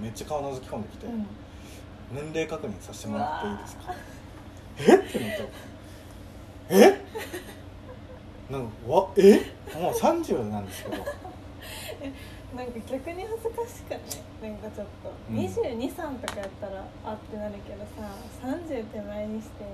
[0.00, 1.06] めっちゃ顔覗き込んできて、
[2.12, 3.94] 年齢確認させてもらっていいですか
[4.88, 4.96] え？
[4.96, 5.44] ってなった
[6.70, 7.00] え？
[8.50, 9.52] なんかわえ？
[9.74, 10.96] もう30なんですけど。
[12.56, 14.00] なんか逆に恥ずかしくない？
[14.52, 15.36] なんかちょっと、うん。
[15.38, 18.10] 223とかやったらあってなるけどさ
[18.44, 19.64] 30手前にして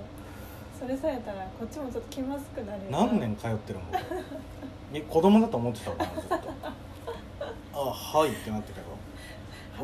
[0.79, 3.89] それされたらこっちもちょっと気まずくなる何年通ってるもん
[4.93, 5.97] え子供だと思ってたの？
[5.97, 6.35] かなずっと。
[7.73, 8.87] あはいってなったけど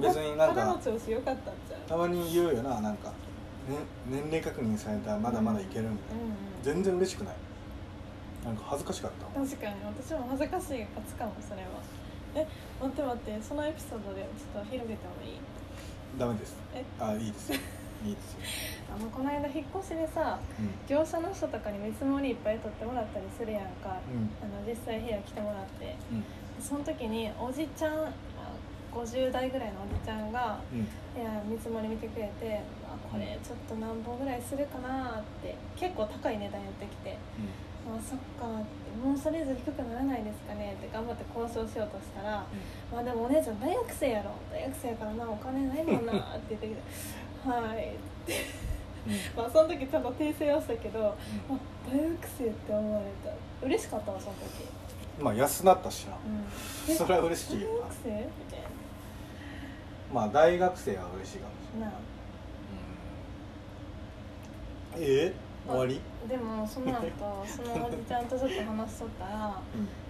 [0.02, 1.52] 別になんか調子良かった
[1.88, 3.16] たまに言うよななんか、ね、
[4.10, 7.36] 年齢確認されたらまだまだいけるみたいな、うんうん全然嬉しくない。
[8.44, 9.76] なんか恥ずかしかった確かに。
[9.86, 11.78] 私も恥ずかしいが勝つかもそれは。
[12.34, 12.48] え
[12.82, 15.40] 待って待ってそのエピソードでちょっと広げてもいい？
[16.18, 16.56] ダメです。
[16.74, 16.84] え？
[17.00, 17.60] あいいですよ。
[18.06, 18.40] いいですよ、
[18.94, 20.70] あのこの間引っ越しでさうん。
[20.90, 24.30] 業者の人とかに見積もりいっぱい取ってもらったりするやんか、うん。
[24.42, 25.96] あの実際部屋来てもらって。
[26.12, 26.24] うん。
[26.64, 28.12] その時におじちゃんあ
[28.96, 30.80] 50代ぐらいのおじちゃんがうん。
[31.20, 37.18] いや見積もり見てくれてあこれちょっと何本ぐらいするかなって結構高い値段やってきて
[37.88, 42.44] あそっかもうそれ以上低くならないですかねって頑張って交渉しようとしたら
[42.92, 44.32] まあでもお姉ちゃん大学生やろ。
[44.52, 48.34] 大学生やからなお金ないもんな って言ってきてはいって。
[49.08, 49.14] うん。
[49.14, 51.14] う んまあその時ちゃんと訂正はしたけどあ
[51.88, 53.32] 大学生って思われた。
[53.66, 54.68] 嬉しかったわその時、
[55.20, 56.18] まあ安なったしな。
[56.88, 58.10] うん、 それは嬉しいよ大な学生？
[58.10, 58.16] み
[58.52, 58.60] たい
[60.14, 61.90] まあ大学生は嬉しいかもしれない。
[61.90, 61.98] なな
[64.94, 65.34] あえ？
[65.68, 66.00] 終わり？
[66.28, 67.02] でもその後
[67.48, 69.60] そのおじちゃんとちょっと話しとったら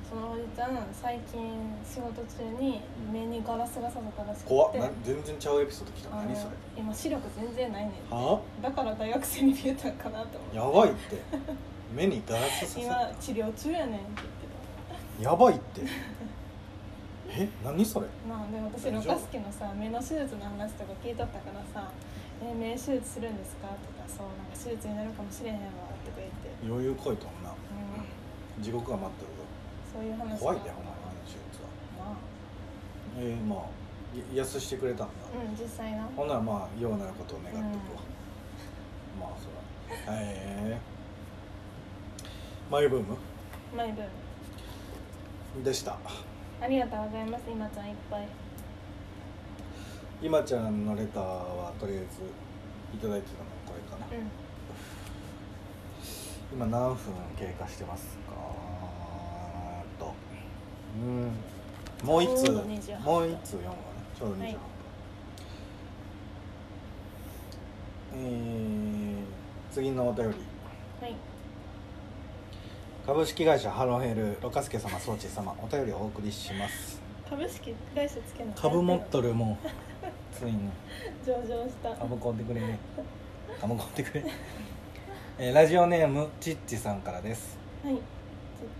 [0.09, 4.49] そのおじちゃん最近仕事中に目にガラスが刺さったらしくて。
[4.49, 4.75] 怖っ。
[4.75, 6.49] な全然ちゃうエピソード来た何それ？
[6.77, 10.57] 今視力全然ないねんはだから大学生に見えたんかなと思って。
[10.57, 11.21] やばいって。
[11.95, 14.44] 目にガラス刺 今さ治療中やねんって言って
[15.21, 15.81] やばいって。
[17.27, 18.07] え何それ？
[18.07, 21.91] たまあでも私ロカスケのさ目の手術の話とか聞いとったからさ
[22.43, 25.61] 「え目手術するんですか?」とか「そうなんか手術になるかもしれへんわ」
[26.05, 27.49] とか言って、余裕こいともな。
[27.49, 29.31] うん、地獄が待ってる
[29.91, 31.69] そういう話ぞ怖いでほんまに手術は。
[32.05, 32.15] まあ。
[33.17, 33.59] えー、まあ
[34.33, 35.13] や安してくれたんだ。
[35.33, 36.07] うん実際な。
[36.15, 38.01] ほんならまあようなることを願っておくわ、
[39.19, 39.47] まあそ
[40.11, 40.15] ら。
[40.19, 40.21] へ
[40.77, 40.79] え
[42.69, 43.17] マイブーム？
[43.75, 44.09] マイブーム
[45.63, 45.97] でした。
[46.61, 47.43] ありがとうございます。
[47.49, 48.27] 今ちゃんいっぱい。
[50.21, 52.05] 今ちゃんのレターはとりあえず
[52.95, 54.31] いただいてたのこれかな、うん。
[56.53, 58.33] 今何分経過してますか？
[59.99, 60.13] と。
[61.01, 61.31] うん。
[62.07, 62.43] もう一通。
[62.43, 63.79] ちょうど28もう一通読むわね。
[64.17, 64.57] ちょうど28分、はい。
[68.15, 69.25] えー
[69.71, 70.37] 次のお便り。
[71.01, 71.15] はい
[73.05, 76.99] 株式会社ハロヘルロカスケ様装置様お便りをお送りします。
[77.29, 79.67] 株式会社つけるの株持っとるもう
[80.35, 80.69] ついに。
[81.23, 81.93] 上場した。
[81.95, 82.79] 株買うてくれね。
[83.61, 84.25] 株買うてくれ、
[85.37, 87.57] えーラジオネームちっちさんからです。
[87.83, 88.01] はいちっ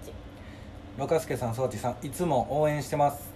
[0.07, 0.11] ち
[0.97, 3.31] ロカスケさん装置さんいつも応援してます。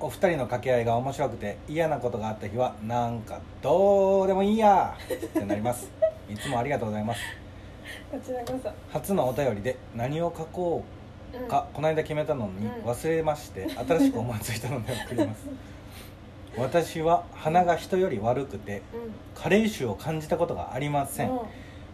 [0.00, 5.90] お二人の掛け合いが面白くて嫌なことがあった日はなんかどうでもいいやってなります。
[6.28, 7.20] いつもありがとうございます
[8.10, 8.70] こちらこそ。
[8.92, 10.84] 初のお便りで何を書こ
[11.32, 12.90] うか、この間決めたのにうん。
[12.90, 15.46] 忘れまして新しく思いついたので送ります。
[16.56, 18.82] 私は鼻が人より悪くてうん。
[19.34, 21.30] 加齢臭を感じたことがありません。
[21.30, 21.38] うん。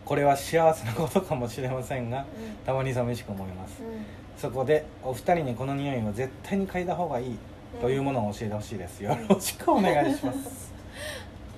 [0.05, 2.27] これは幸せなことかもしれませんが
[2.65, 3.83] たまに寂しく思います。
[3.83, 4.05] うん。
[4.39, 7.39] そこでお二人にこの匂いを絶対に嗅いだ方がいい
[7.81, 9.03] というものを教えてほしいです。
[9.03, 10.73] よろしくお願いします。
[10.73, 10.76] チ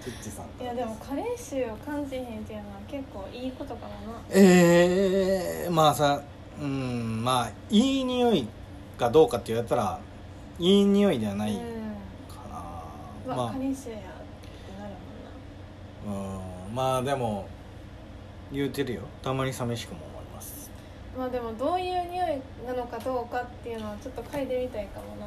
[0.08, 0.62] ッチさん。
[0.62, 4.20] いやでも加齢臭を感じへんっていうのは結構いいことかもな。
[4.30, 6.22] えー、まあさ
[6.60, 8.48] うんまあいい匂い
[8.98, 10.00] かどうかって言われたら
[10.58, 11.60] いい匂いではないか
[13.26, 13.30] うん。
[13.30, 14.04] な、うわま加齢臭やって
[14.80, 14.92] なる
[16.08, 17.46] あうんまあでも
[18.52, 19.02] 言うてるよ。
[19.22, 20.70] たまに寂しくも思います。
[21.16, 25.26] まあでもどういう匂いなのかどうかっていうのはちょっと嗅いでみたいかもな、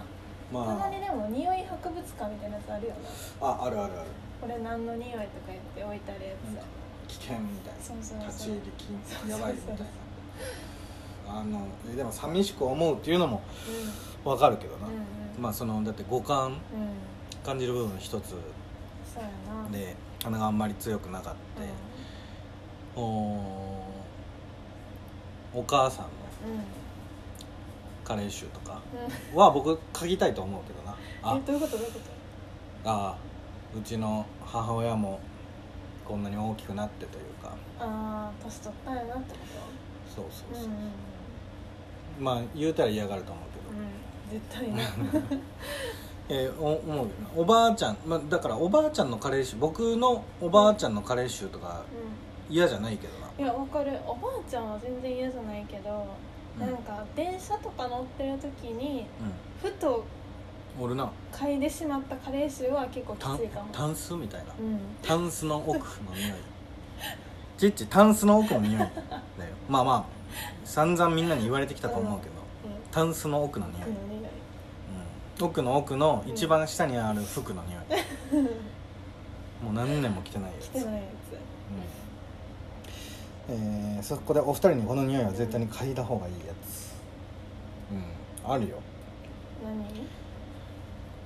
[0.65, 2.93] たままにでも匂い博物館みたいなやつあるよ
[3.41, 4.09] なあああるあるある
[4.41, 5.11] これ何の匂い？
[5.11, 6.33] とか言って置いてあるや
[7.07, 7.79] つ、危険みたいな。
[7.79, 8.27] そうそうそう。
[8.27, 9.85] 立ち入り禁そうやばいみたいな。
[11.27, 13.41] あのえでも寂しく思うっていうのも
[14.25, 14.99] わかるけどな、うんうん。
[14.99, 15.01] う
[15.39, 16.57] んまあそのだって五感うん。
[17.43, 18.35] 感じる部分一つ
[19.71, 23.01] で鼻があんまり強くなかった、お
[25.53, 26.11] お母さんの
[26.47, 26.53] うん。
[26.53, 26.61] うん
[28.03, 28.81] カレー臭とか
[29.33, 29.39] うん。
[29.39, 30.95] は僕嗅ぎたいと思うけどな。
[31.23, 31.37] あ。
[31.37, 31.77] えどういうこと？
[31.77, 31.99] どういうこ
[32.83, 32.89] と？
[32.89, 33.15] あ
[33.77, 35.19] うちの母親も
[36.05, 37.55] こんなに大きくなってというか。
[37.79, 39.39] ああ年取ったんやなってこ
[40.13, 42.23] そうそうそう、とうんうんうん。
[42.23, 44.83] まあ言うたら嫌がると思うけど、うん絶対な
[46.29, 47.09] えーお思うよな。
[47.35, 51.81] おばあちゃん、まあ、だからおばあちゃんのカレー臭僕のおばあちゃんのカレー臭とか
[52.49, 53.27] う嫌じゃないけどな。
[53.27, 53.97] んいやわかる。
[54.05, 56.05] おばあちゃんは全然嫌じゃないけど、
[56.59, 56.65] うん。
[56.65, 59.05] なんか電車とか乗ってる時に
[59.61, 60.03] うふとん
[60.79, 61.11] おるな。
[61.31, 63.67] 嗅いでしまったカレー臭は結構きついかも。
[63.71, 64.53] タンスみたいな。
[64.59, 64.79] うん。
[65.01, 65.83] タンスの奥の
[66.15, 66.33] 匂い。
[67.57, 68.77] ちっちタンスの奥の匂い。
[68.79, 68.89] だよ。
[69.69, 70.05] まあまあ
[70.63, 72.31] 散々みんなに言われてきたと思うけど、
[72.65, 72.91] うん。
[72.91, 75.45] タンスの奥の匂い、うん。
[75.45, 78.43] 奥の奥の一番下にある服の匂い、
[79.63, 80.69] もう何年も着てないやつ。
[80.69, 81.01] 着てないや
[83.49, 83.55] うん。
[83.55, 86.91] えーそこでお二人にこの匂いは絶対に嗅いだ方がいいやつ。
[87.91, 88.51] うん。
[88.51, 88.77] あるよ。
[89.59, 89.73] つ何？
[89.73, 90.20] うん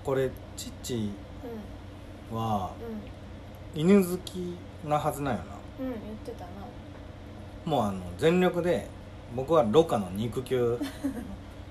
[0.05, 1.09] これチッチ
[2.31, 2.71] は
[3.75, 5.41] う犬好きなはずなんよ
[5.79, 5.83] な。
[5.83, 6.49] んうん言ってたな。
[7.65, 8.87] もうあの全力で
[9.35, 10.77] 僕はロカの肉球。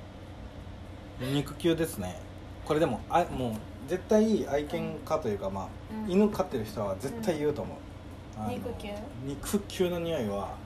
[1.32, 2.20] 肉球ですね。
[2.64, 3.52] これでもあもう
[3.86, 5.68] 絶対愛犬家というかまあ、
[6.04, 6.10] うん。
[6.10, 7.76] 犬飼ってる人は絶対言うと思う、
[8.36, 8.88] あの肉球？
[9.24, 10.56] 肉球の匂いは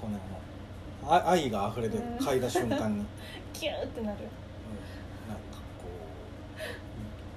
[0.00, 3.04] こうねもうあ愛が溢れて嗅いだ瞬間に、
[3.52, 4.28] キューってなるこう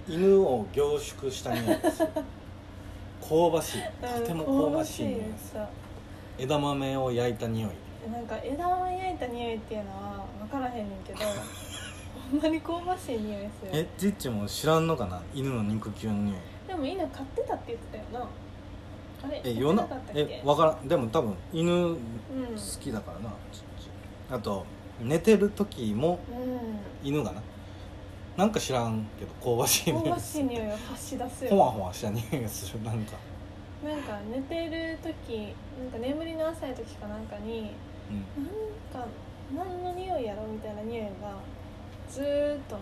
[0.07, 2.01] 犬を凝縮した匂いです。
[2.01, 2.09] よ
[3.21, 3.81] 香ばしい。
[4.01, 5.19] とても香ばしい匂い。
[5.19, 5.51] です。
[5.53, 5.69] さ
[6.37, 7.71] 枝豆を焼いた匂い。
[8.11, 13.71] なんか枝豆焼いた匂いっていうのは分からへんねんけどほんまに香ばしい匂いですよ。
[13.73, 15.21] えジッチも知らんのかな？
[15.33, 16.37] 犬の肉球の匂い。
[16.67, 18.29] でも犬飼ってたって言ってたよな。
[19.23, 20.87] あれえ夜なえわからん。
[20.87, 21.97] でも多分犬好うん。
[22.79, 23.89] きだからな、チッチ。
[24.31, 24.65] あと
[25.01, 27.07] 寝てる時もうん。
[27.09, 27.41] 犬がな
[28.37, 33.17] なんか知らんけど香ばしい匂い香ばしい匂いを発し出すよほわほわした匂いがするなんか。
[33.83, 37.71] なんか寝てる時なんか眠りの浅い時かなんかに
[38.09, 38.43] うん。
[38.43, 39.07] なんか
[39.55, 41.37] 何の匂いやろみたいな匂いが
[42.09, 42.77] ずーっと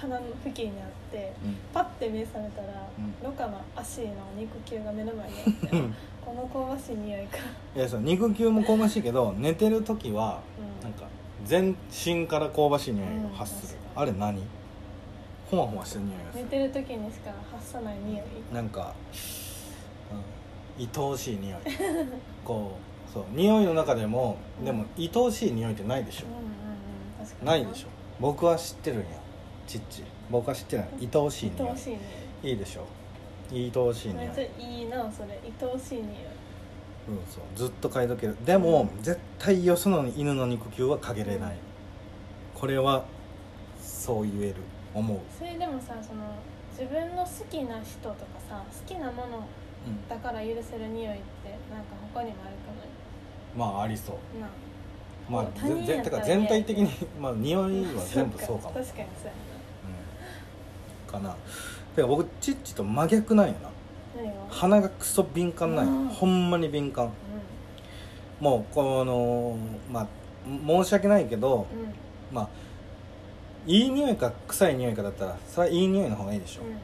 [0.00, 1.56] 鼻の付近にあってうん。
[1.74, 3.14] パッて目覚めたら、うん。
[3.22, 4.06] ロカの足の
[4.38, 5.94] 肉球が目の前にあってうん。
[6.24, 7.38] この香ばしい匂いか、
[7.74, 10.40] いやそう肉球も香ばしいけど寝てる時は
[10.80, 11.06] うなんか
[11.44, 14.02] 全身から香ばしい匂いを発する、うん。
[14.02, 14.42] あれ何？
[15.50, 16.44] ほわほわした匂いがする。
[16.44, 18.26] 寝てる時にしか発さない匂い。
[18.52, 18.94] なんか、
[20.78, 21.60] うん、愛おしい匂い。
[22.44, 22.72] こ
[23.08, 26.26] うそう匂いの中でもでも愛おしい匂いってないでしょ。
[26.26, 27.88] うん、うんないでしょ。
[28.20, 29.06] 僕は知ってるんや
[29.66, 30.84] ちっち僕は知ってるん。
[30.84, 31.98] や愛おしい匂愛おしい匂
[32.42, 32.50] い。
[32.50, 32.84] いいでしょ。
[33.50, 34.14] 愛おしいい。
[34.14, 35.40] めっちゃ匂いいいなそれ。
[35.62, 36.08] 愛おしい匂い
[37.56, 41.68] ずっと嗅いどけるでも、絶対よその犬の肉球は嗅げれない、うん
[42.58, 43.04] これは
[43.80, 44.56] そう言える。
[44.92, 46.24] 思う、それでもさその
[46.72, 48.16] 自分の好きな人とか
[48.48, 49.46] さ好きなもの
[49.86, 52.72] うん、だから許せる匂いってなんか他にもあるか
[53.56, 54.38] まあありそう。
[54.40, 54.52] なな
[55.30, 56.90] まあ他人ぜぜてか全体的に
[57.20, 58.74] まあ匂いは全部かそうかも。
[58.74, 59.32] 確かにそうや
[61.14, 61.22] うん。
[61.22, 61.36] かな。
[61.94, 63.70] てか僕チッチと真逆なんよな
[64.50, 66.08] 鼻がクソ敏感なんよ、うん。
[66.08, 67.06] ほんまに敏感。
[67.06, 67.10] う
[68.40, 69.56] もうこの
[69.90, 70.06] まあ
[70.66, 71.66] 申し訳ないけどんうん。
[72.32, 72.48] まあ
[73.66, 76.76] いい匂いか臭い匂いかだったらそれはいい匂いの方がいいでしょ、うん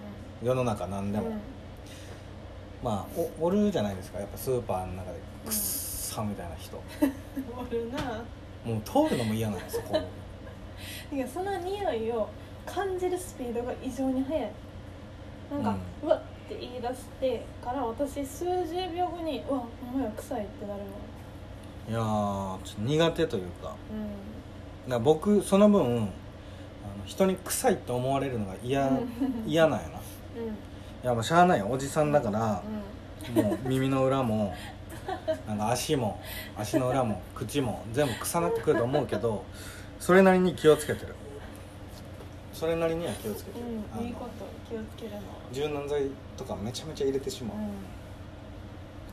[0.46, 1.32] 世の中何でも、うん。
[2.82, 4.18] まあおおるじゃないですか。
[4.18, 6.76] やっぱスーパーの中でくっさみたいな人、
[7.56, 8.22] おるな。
[8.64, 9.80] もう通るのも嫌なんです
[11.12, 12.28] いやその匂いを
[12.66, 14.50] 感じるスピードが異常に速い。
[15.50, 19.62] なんか、うわって言い出してから私数十秒後にうわ
[19.94, 20.80] お前は臭いってなる
[21.88, 23.68] いやーちょっと苦手というか。
[23.68, 23.74] だか
[24.86, 26.08] ら僕その分あの
[27.06, 29.08] 人に臭いと思われるのが嫌うん。
[29.46, 29.94] 嫌なんやな。
[29.94, 30.00] い
[30.36, 30.50] う
[31.04, 31.06] ん。
[31.08, 32.62] やもうしゃあないよおじさんだから。
[32.70, 34.54] うもう耳の裏も
[35.46, 36.20] なんか足も
[36.56, 39.44] 足の裏も口も全部臭なってくると思うけど
[39.98, 41.14] それなりに気をつけてる
[42.54, 43.58] それなりには気をつけて。
[43.58, 45.20] る、ん、うん、いいこと気をつけるの。
[45.52, 47.60] 柔軟剤とかめちゃめちゃ入れてしまう、う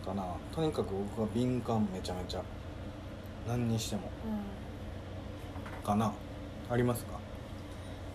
[0.03, 0.05] ん。
[0.05, 0.23] かな。
[0.55, 2.43] とにかく僕は敏感めちゃめちゃ。
[3.47, 4.03] 何にしても。
[4.25, 5.83] うん。
[5.83, 6.13] かな。
[6.69, 7.19] ありますか？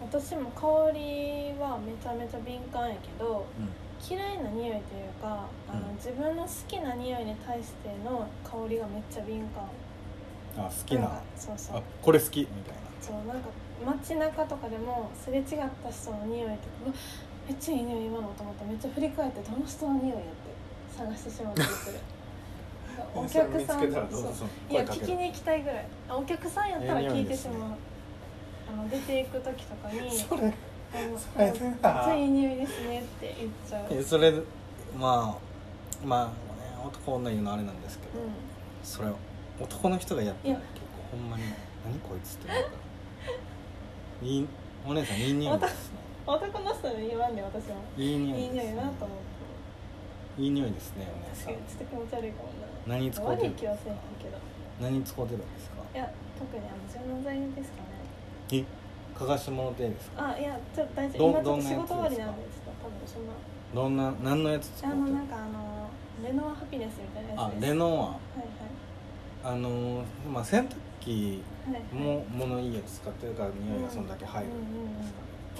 [0.00, 3.68] 私も香りはめちゃめちゃ敏感やけどうん。
[4.08, 4.82] 嫌いな匂いという
[5.20, 5.96] かあの、うん。
[5.96, 10.64] 自分の好きな匂いに対しての香りがめっちゃ敏感。
[10.64, 11.02] あ好きな。
[11.02, 11.78] かそうそう。
[11.78, 12.40] あこれ好き？
[12.40, 12.80] みたいな。
[13.00, 13.48] そうなんか
[13.84, 15.56] 街中とかでもすれ違った
[15.90, 16.96] 人の匂いとか
[17.48, 20.56] めっちゃいい匂い今のと思ったらめっちゃ振り返ってどの人の匂いやって
[20.96, 21.98] 探してしまったりする。
[23.14, 23.92] お客さんい
[24.74, 25.86] や聞きに行きたいぐらい。
[26.08, 27.70] あお客さんやったら聞いてしまう、
[28.72, 30.52] あの出ていく時とかに それ
[31.18, 33.86] それめっちゃいい匂いですねって言っちゃう。
[33.90, 34.32] えそれ
[34.98, 35.38] ま
[36.02, 36.32] あまあ、ね、
[36.82, 38.22] 男女言うのあれなんですけど、う
[38.82, 39.08] それ
[39.60, 40.60] 男の人がやってるいや。
[40.74, 41.42] 結構ほんまに
[41.84, 42.85] 何こいつってなるから
[44.22, 44.46] いい
[44.86, 45.58] お姉さんいい匂い。
[45.58, 49.18] ですねん男の人に言わんで私はいい匂いです、ね、いい匂いなと思っ
[50.36, 51.54] ていい匂いですねお姉さん。
[51.54, 52.48] ちょっと気持ち悪いかも
[52.88, 52.94] な。
[52.98, 53.72] 何使うてるんけど。
[54.80, 55.82] 何使うてるんですか？
[55.94, 57.88] いや特にあの柔軟剤ですかね。
[58.52, 58.64] え
[59.18, 60.28] かがしてもらっていいですか？
[60.34, 63.32] あいやちょっと大丈ど夫今ちょっと仕事終わりなんでちょっと多分そんな
[63.74, 65.02] どんな何のやつ使うてる？
[65.02, 65.88] あのなんかあの
[66.22, 67.66] レノアハピネスみたいなやあつです。
[67.66, 68.10] レノはい
[69.44, 70.76] アあのーまあ洗濯
[71.06, 71.74] 機はい。
[71.74, 74.50] はいも物いいやつ使ってるから匂いがそんだけ入る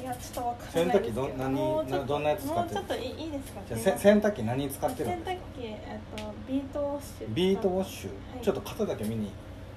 [0.03, 0.05] い。
[0.05, 1.25] やちょっとわから洗ないですけど。
[1.25, 3.61] 濯機ど何もうちょっとどんなやつ使ってるもうちょっといいいいですか？
[3.67, 7.35] じゃあせ洗濯機何使ってる洗濯んですか機えっとビートウォッシュ。
[7.35, 8.45] ビートウォッシュ、はい。
[8.45, 9.31] ちょっと肩だけ見に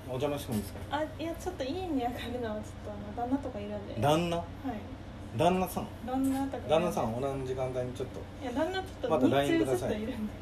[0.07, 0.79] お邪魔してもいいですか？
[0.91, 3.93] あいやちょっといいに上がるのはちょっとあの旦那とかいるんで。
[3.93, 4.01] はい。
[4.01, 4.43] 旦那
[5.37, 5.87] 旦那さん？
[6.05, 8.19] 旦那とか旦那さんおらん時間帯にちょっと。
[8.41, 9.79] いや旦那ちょっとまた日 LINE 中ください。
[9.79, 10.33] ちょっといるんで。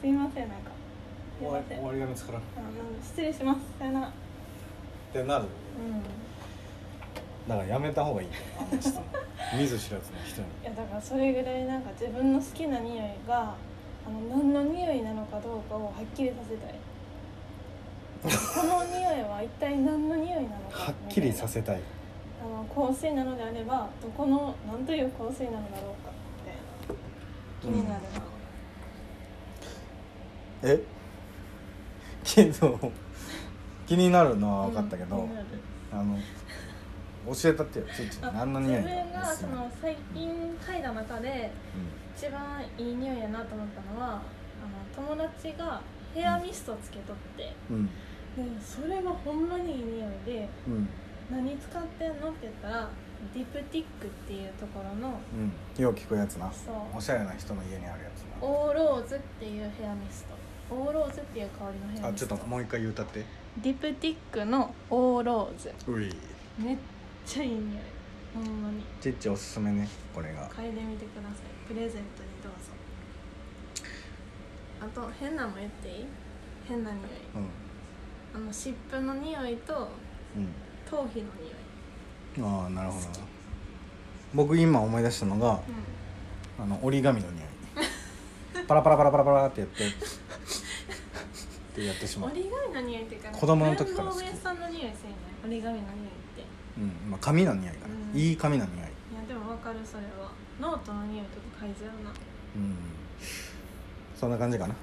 [0.00, 0.70] すいませんなんか。
[1.38, 1.78] すいません。
[1.78, 2.42] 終わり終わりが見つからん
[3.02, 3.60] 失礼します。
[3.78, 4.12] さよなら
[5.12, 5.44] てなる。
[5.44, 6.02] うん
[7.48, 8.28] だからやめた方がいい。
[8.28, 8.90] よあの人。
[8.90, 9.04] も
[9.58, 10.46] 見ず知らずの人に。
[10.62, 13.54] いやだからそれぐらいなんか自分の好きな匂いが
[14.06, 16.74] あの何の匂いなのかどうかをはっきりさせたい。
[18.22, 21.80] この匂いは一体何の匂いなのかはっきりさせせたい。
[22.40, 27.00] あの香水なのであればどこの何という香水なのだろうかみたいな。
[27.60, 28.08] 気になるな、
[30.62, 30.80] え？
[32.24, 32.78] けど
[33.86, 35.30] 気になるのは分かったけど、うん
[35.92, 36.18] あの
[37.24, 41.52] 教えたってよついちあ何の匂い自分がそうんの最近嗅いだ中で
[42.16, 45.80] 一番いい匂いやなと思ったのはあの友達が
[46.14, 47.86] ヘアミストつけとって、うん。
[47.86, 47.90] で
[48.60, 50.88] それがほんまにいい匂いでうん。
[51.30, 52.90] 何使ってんのって言ったら
[53.32, 55.20] ディプティックっていうところの
[55.78, 55.82] うん。
[55.82, 56.50] よう聞くやつな。
[56.52, 56.74] そう。
[56.96, 58.46] おしゃれな人の家にあるやつな。
[58.46, 60.26] オーローズっていうヘアミス
[60.68, 60.74] ト。
[60.74, 62.28] オーローズっていう香りのヘアあミスト。
[62.28, 63.24] ちょっともう一回言うたって
[63.58, 65.72] ディプティックのオーローズ。
[65.86, 66.14] うい。
[66.58, 66.76] めっ
[67.26, 67.64] ちゃいい匂い。
[68.34, 68.82] ほんまに。
[69.00, 70.48] ちっちおすすめねこれが。
[70.48, 71.68] 嗅いでみてください。
[71.68, 72.72] プレゼントにどうぞ。
[74.80, 76.06] あと変なの言っていい？
[76.66, 77.04] 変な匂い。
[77.34, 78.42] うん。
[78.42, 79.88] あの湿布の匂いと
[80.34, 80.48] うん。
[80.90, 82.50] 頭皮の匂い。
[82.50, 83.12] ああなるほどな。
[84.34, 85.60] 僕今思い出したのが
[86.58, 87.42] あの折り紙の匂い。
[88.66, 89.84] パラパラパラパラパラってやって
[91.72, 92.30] ってやってしまう。
[92.30, 94.22] 折り紙の匂いっていうか子供の時から好き。
[94.22, 94.92] 文房具屋さんの匂いせえね
[95.44, 96.44] 折り紙の匂いって。
[96.78, 98.18] うんまあ紙の匂いかな、うん。
[98.18, 98.78] いい紙の匂い。
[98.78, 98.88] いや
[99.26, 100.30] でもわかるそれは。
[100.60, 102.10] ノートの匂いとか嗅いじゃうな。
[102.56, 102.76] うん。
[104.14, 104.74] そんな感じかな。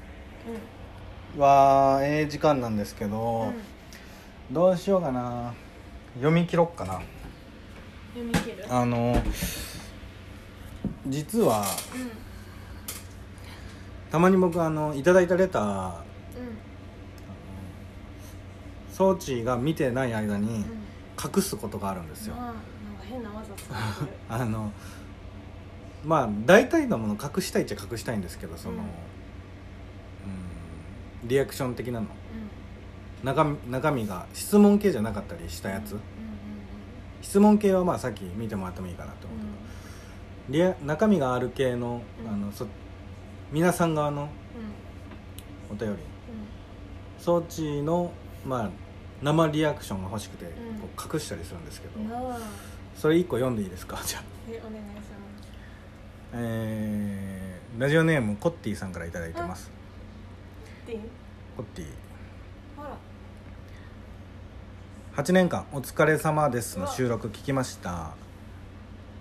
[1.38, 3.54] うわーええ時間なんですけど、ん、うん、
[4.52, 5.54] どうしようかな。
[6.16, 7.02] 読み切ろっかな。
[8.16, 8.66] 読み切る？
[8.68, 9.16] あの
[11.08, 11.66] 実はうん。
[14.12, 16.09] たまに僕あのいただいたレター
[19.00, 20.62] 装置が見てない間にんうん。
[21.36, 22.62] 隠すことがあるんですよ、まあなんか
[23.10, 23.54] 変な技
[24.30, 24.74] あの
[26.06, 28.82] まあ大体のもの隠したいっちゃ隠したいんですけどその、うん。
[28.82, 28.86] うん
[31.30, 32.08] リアクション的なの。
[32.08, 33.26] うん。
[33.26, 36.04] 中身中身が質問系じゃなかったりしたやつ、うんうん
[37.22, 39.39] 質問系はまあさっき見てもらってもいいかなと思う
[40.52, 42.34] けど、リア中身がある系の,、うん。
[42.34, 42.66] あのそ
[43.52, 44.28] 皆さん側のうん。
[44.28, 44.30] うん
[45.72, 46.02] お便り。
[47.18, 48.12] 装置の、
[48.45, 48.70] まあ、
[49.22, 50.49] 生リアクションが欲しくて、ん。
[50.49, 50.53] こ
[51.09, 51.93] う隠したりするんですけど、
[52.95, 53.99] それ1個読んでいいですか？
[54.05, 55.09] じゃあ、えお願いします。
[56.34, 59.70] えーラジオネームコッティさんから頂いいてます。
[60.88, 60.99] で？
[61.55, 61.86] コッティ。
[62.76, 62.89] ほら。
[65.24, 68.11] 8年間お疲れ様ですの収録聞きました。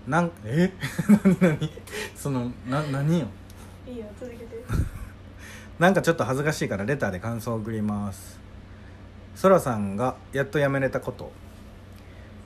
[0.08, 0.72] なんえ？
[1.40, 1.70] 何何？
[2.16, 3.26] そのな何よ？
[3.86, 4.44] いいよ続けて。
[5.78, 8.40] なんかちょっと恥ずかしいからレターで感想を送ります
[9.38, 11.30] そらさんがやっと辞めれたこと。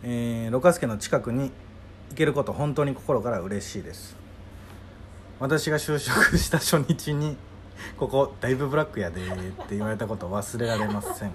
[0.03, 1.51] えー、ろかすけの近くに
[2.11, 4.15] 行けること本当に心から嬉しいです。
[5.41, 7.39] 私が就職した初日に
[7.97, 9.27] ここだいぶブラックやでっ
[9.69, 11.33] て言われたこと忘れられません。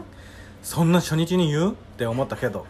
[0.61, 1.71] そんな初日に言う？
[1.71, 2.67] って思ったけど。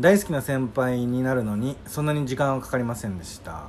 [0.00, 3.68] 大好きな先輩になるのにそんなに時間はかかりませんでした。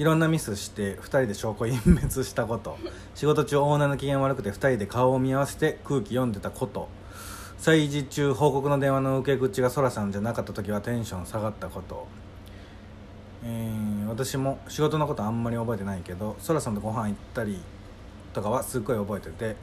[0.00, 2.78] いろんなミスして2人で証拠隠滅したこと。
[3.14, 6.88] 仕事中オーナーの機嫌悪くて2人で顔を見合わせて空気読んでたこと。
[7.58, 12.06] 催事中報告の電話の受け口がそらさんじゃなかった時はテンション下がったこと。
[13.44, 17.60] えー私も仕事のことあんまり覚えてないけどそらさんとご飯行ったり
[18.32, 19.56] とかはすっごい覚えてて。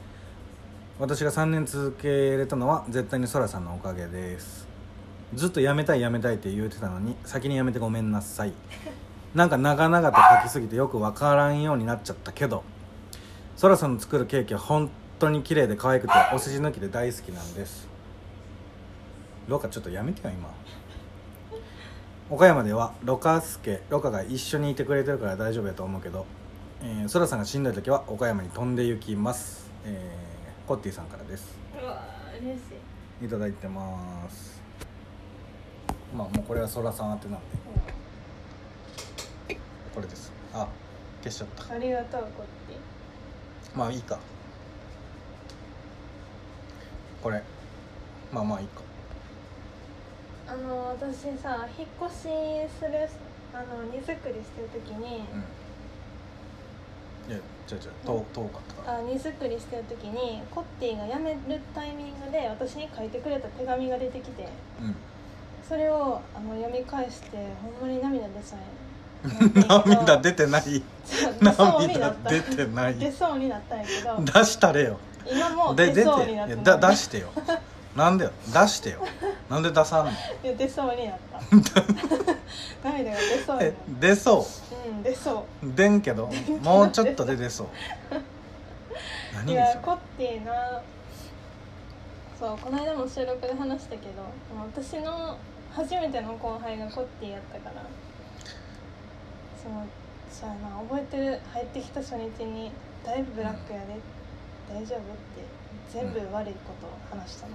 [1.00, 4.68] 私が3年続けれたのは絶対にそらさんのおかげです。
[5.34, 8.54] ずっと辞めたい辞めたいって言うてたのに先に辞めてごめんなさい
[9.38, 12.64] なんか長々と書きすぎてよくわからんようになっちゃったけど
[13.56, 17.88] そらさんの作るケーキは本当に綺麗で可愛くてお世辞抜きで大好きなんです。
[19.48, 20.50] ロカちょっとやめてよ今。
[22.32, 26.26] 岡山ではロカスケロカが一緒にいてくれてるから大丈夫やと思うけど
[26.82, 31.56] えー、そらさんがしんどい時は岡山に飛んで行きます、えー、コッティさんからです。
[31.80, 32.04] うわ
[32.42, 32.62] 嬉し
[33.22, 33.26] い。
[33.26, 34.60] いただいてます。
[36.16, 37.46] まあもうこれはそらさん宛てなんで
[39.98, 40.32] これです。
[40.54, 40.68] あ
[41.24, 41.74] 消しちゃった。
[41.74, 42.78] ありがとうこって
[43.76, 44.20] まあいいか。
[47.24, 47.42] これ。
[48.32, 48.82] まあまあいいか。
[50.50, 52.22] あの私さ引っ越し
[52.78, 53.10] する
[53.52, 55.24] あの荷造りしてる時に、
[57.28, 57.32] うん。
[57.32, 57.92] いや違う違う。
[58.06, 59.00] 遠遠かったから。
[59.00, 61.40] あ荷造りしてる時にコッティが辞める
[61.74, 64.48] タイミングで私に書いてくれた手紙が出てきて
[64.80, 64.96] うん。
[65.68, 68.66] それをあの読み返してほんまに涙出そうや
[69.68, 70.84] 涙出てない。
[71.42, 72.96] 涙出てない。
[72.96, 74.40] 出そうになったんやけど。
[74.40, 74.98] 出したれよ。
[75.30, 77.28] 今もで出そうになってだ出してよ。
[77.96, 79.00] なんでよ出してよ。
[79.50, 80.12] なんで出さんの？
[80.12, 81.42] いや出そうになった。
[82.88, 85.68] 涙が出そうになえっ出そたうん出そう。
[85.68, 86.30] う出んけど。
[86.62, 87.68] もうちょっとで出そう。
[89.36, 90.82] 何 いやコッティな。
[92.40, 94.22] そうこの間も収録で話したけど
[94.76, 95.36] 私の
[95.74, 97.82] 初めての後輩がコッティやったから
[99.68, 99.86] その
[100.32, 102.72] そうやな覚えてる入ってきた初日に
[103.04, 103.96] 「だいぶブラックやで、
[104.70, 105.44] 大丈夫?」って
[105.92, 107.54] 全部悪いことを話したの、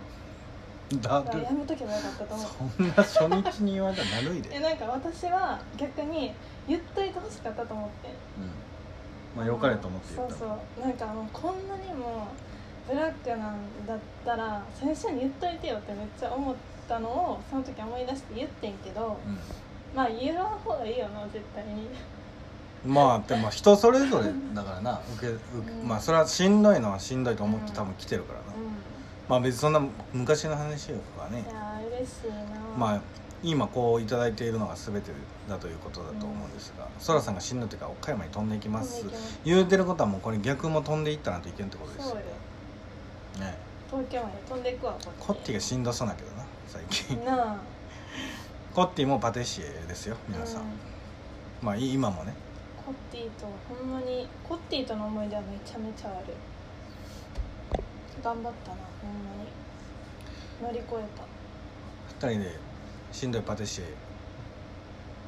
[1.01, 3.05] だだからやめとけばよかったと思う。
[3.05, 6.35] そんな初日に言われたらなるいで、 えなんか私は逆に
[6.69, 8.09] 言っといてほしかったと思って。
[8.09, 10.87] うん、まあ良かれと思って言ったそうそう。
[10.87, 12.27] なんかもうこんなにも
[12.89, 16.55] ブラックなんだったら最初に言っといてよってめっちゃ思っ
[16.89, 19.19] たのをその時思い出して言ってんけど
[19.95, 21.89] まあ言わん方がいいよな絶対に。
[22.87, 25.01] うん、まあでも人それぞれだからな。
[25.17, 25.89] 受け受け、うん。
[25.89, 28.49] まあそれはしんどいのはしんどいと思って多分来てるからな、う
[29.29, 29.83] まあ別にそんな
[30.13, 31.41] 昔の話とかね。
[31.41, 32.37] んいやー嬉しいな。
[32.77, 33.01] まあ
[33.43, 35.11] 今こういただいているのが全て
[35.49, 39.05] だということだと思うんですが、そらさんがしんどいというか岡山に飛んでいきます。
[39.45, 42.15] 言うてることはもうこれ逆も飛んでいったらといけんってことですよ。
[42.15, 43.59] ね。
[43.91, 47.25] 東京まで飛んでいくわコッティがしんどそうだけどな最近。
[47.25, 47.57] なあ
[48.75, 50.65] コッティもパティシエですよ皆さん、う
[51.61, 52.33] まあい今もね。
[52.87, 56.33] コッティとほんまにコッティとの思い出はめちゃめちゃある。
[58.25, 60.73] 頑張ったなほんまに。
[60.73, 61.05] 乗り越え
[62.19, 62.27] た。
[62.27, 62.57] 2人で
[63.13, 63.85] しんどいパティシエ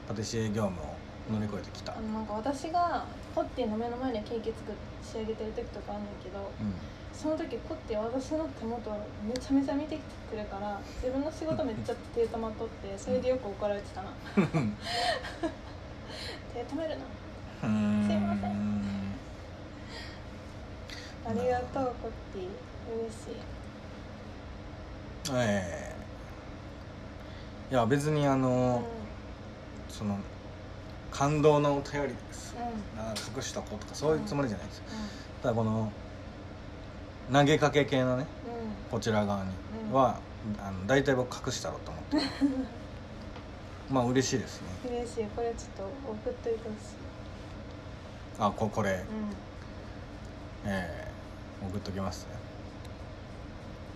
[0.09, 0.95] パティシエ業務を
[1.31, 6.73] 乗り越えてきた、あのなんか私がコッティの目の前でケーキ作って仕上げてる時とかあるんだけどうん
[7.21, 9.99] その時コッティは私の手元をめちゃめちゃ見て
[10.31, 14.09] くるから自分の仕事めっちゃ手止まっとってそれでよく怒られてたな。
[14.37, 14.43] 手
[16.65, 17.05] 止めるな。
[17.63, 18.07] うーん。
[18.07, 18.47] すいませ
[21.27, 22.49] ありがとうコッティ
[23.01, 23.37] 嬉しい。
[25.33, 25.95] え
[27.71, 27.75] え。
[27.75, 28.43] いや別にあうん。
[28.43, 28.83] の、
[29.89, 30.19] その
[31.11, 32.55] 感動のお便りです。
[32.57, 33.37] うん。
[33.37, 34.79] 隠した子とかそういうつもりじゃないです。
[34.79, 34.85] よ
[35.43, 35.91] ただこの
[37.33, 38.27] 投げかけ系のね
[38.89, 39.51] うこちら側に
[39.89, 39.93] うん。
[39.93, 40.19] は、
[40.59, 42.17] あの大体僕隠したろうと思って。
[43.91, 44.91] まあ嬉しいですね。
[44.91, 45.25] ん嬉しい。
[45.27, 46.95] これちょっと送っといてほしい。
[48.39, 48.91] あここれ。
[48.91, 48.97] うん。
[50.71, 51.09] ええ
[51.67, 52.35] 送っときますね。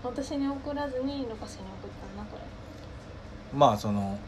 [0.03, 2.43] 私に送らずにロカシに送ったんだこれ。
[3.59, 4.19] まあその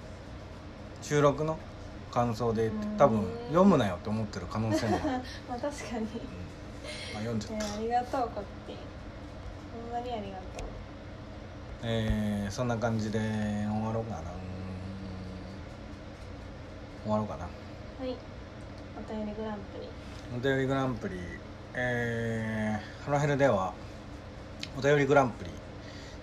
[1.02, 1.58] 収録の
[2.10, 2.96] 感想でうん。
[2.98, 4.98] 多分読むなよって思ってる可能性も。
[5.48, 6.00] まあ確かに。
[6.00, 6.06] うん。
[7.14, 7.66] まあ、読んじゃった。
[7.66, 8.79] えーありがとうコッティほ
[9.90, 10.68] んまにありがとう。
[11.82, 14.22] えー、そんな感じで終わろうかな。
[17.02, 17.44] 終わろうかな。
[17.44, 17.48] は
[18.06, 18.16] い。
[18.96, 19.88] お便りグランプリ。
[20.36, 21.16] お便りグランプリ。
[21.74, 23.72] えー、ハロヘルでは
[24.78, 25.50] お便りグランプリ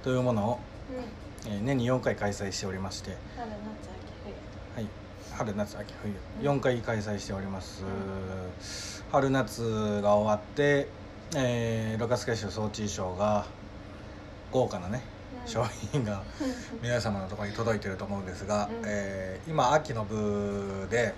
[0.03, 0.59] というものを、
[1.45, 1.51] うん。
[1.51, 3.17] えー年に4回開催しておりまして。
[3.35, 3.57] 春夏
[4.75, 4.87] 秋はい、
[5.33, 5.93] 春夏秋
[6.41, 6.49] 冬。
[6.49, 7.83] 4回開催しております、
[9.11, 10.87] 春夏が終わって
[11.35, 13.45] えー、ロカス決勝装置衣装が
[14.57, 15.01] 豪華なね
[15.45, 15.51] うん。
[15.51, 16.23] 商品が
[16.81, 18.81] 皆様のところに届いてると思うんですが、うん。
[18.85, 21.13] えー今秋の部で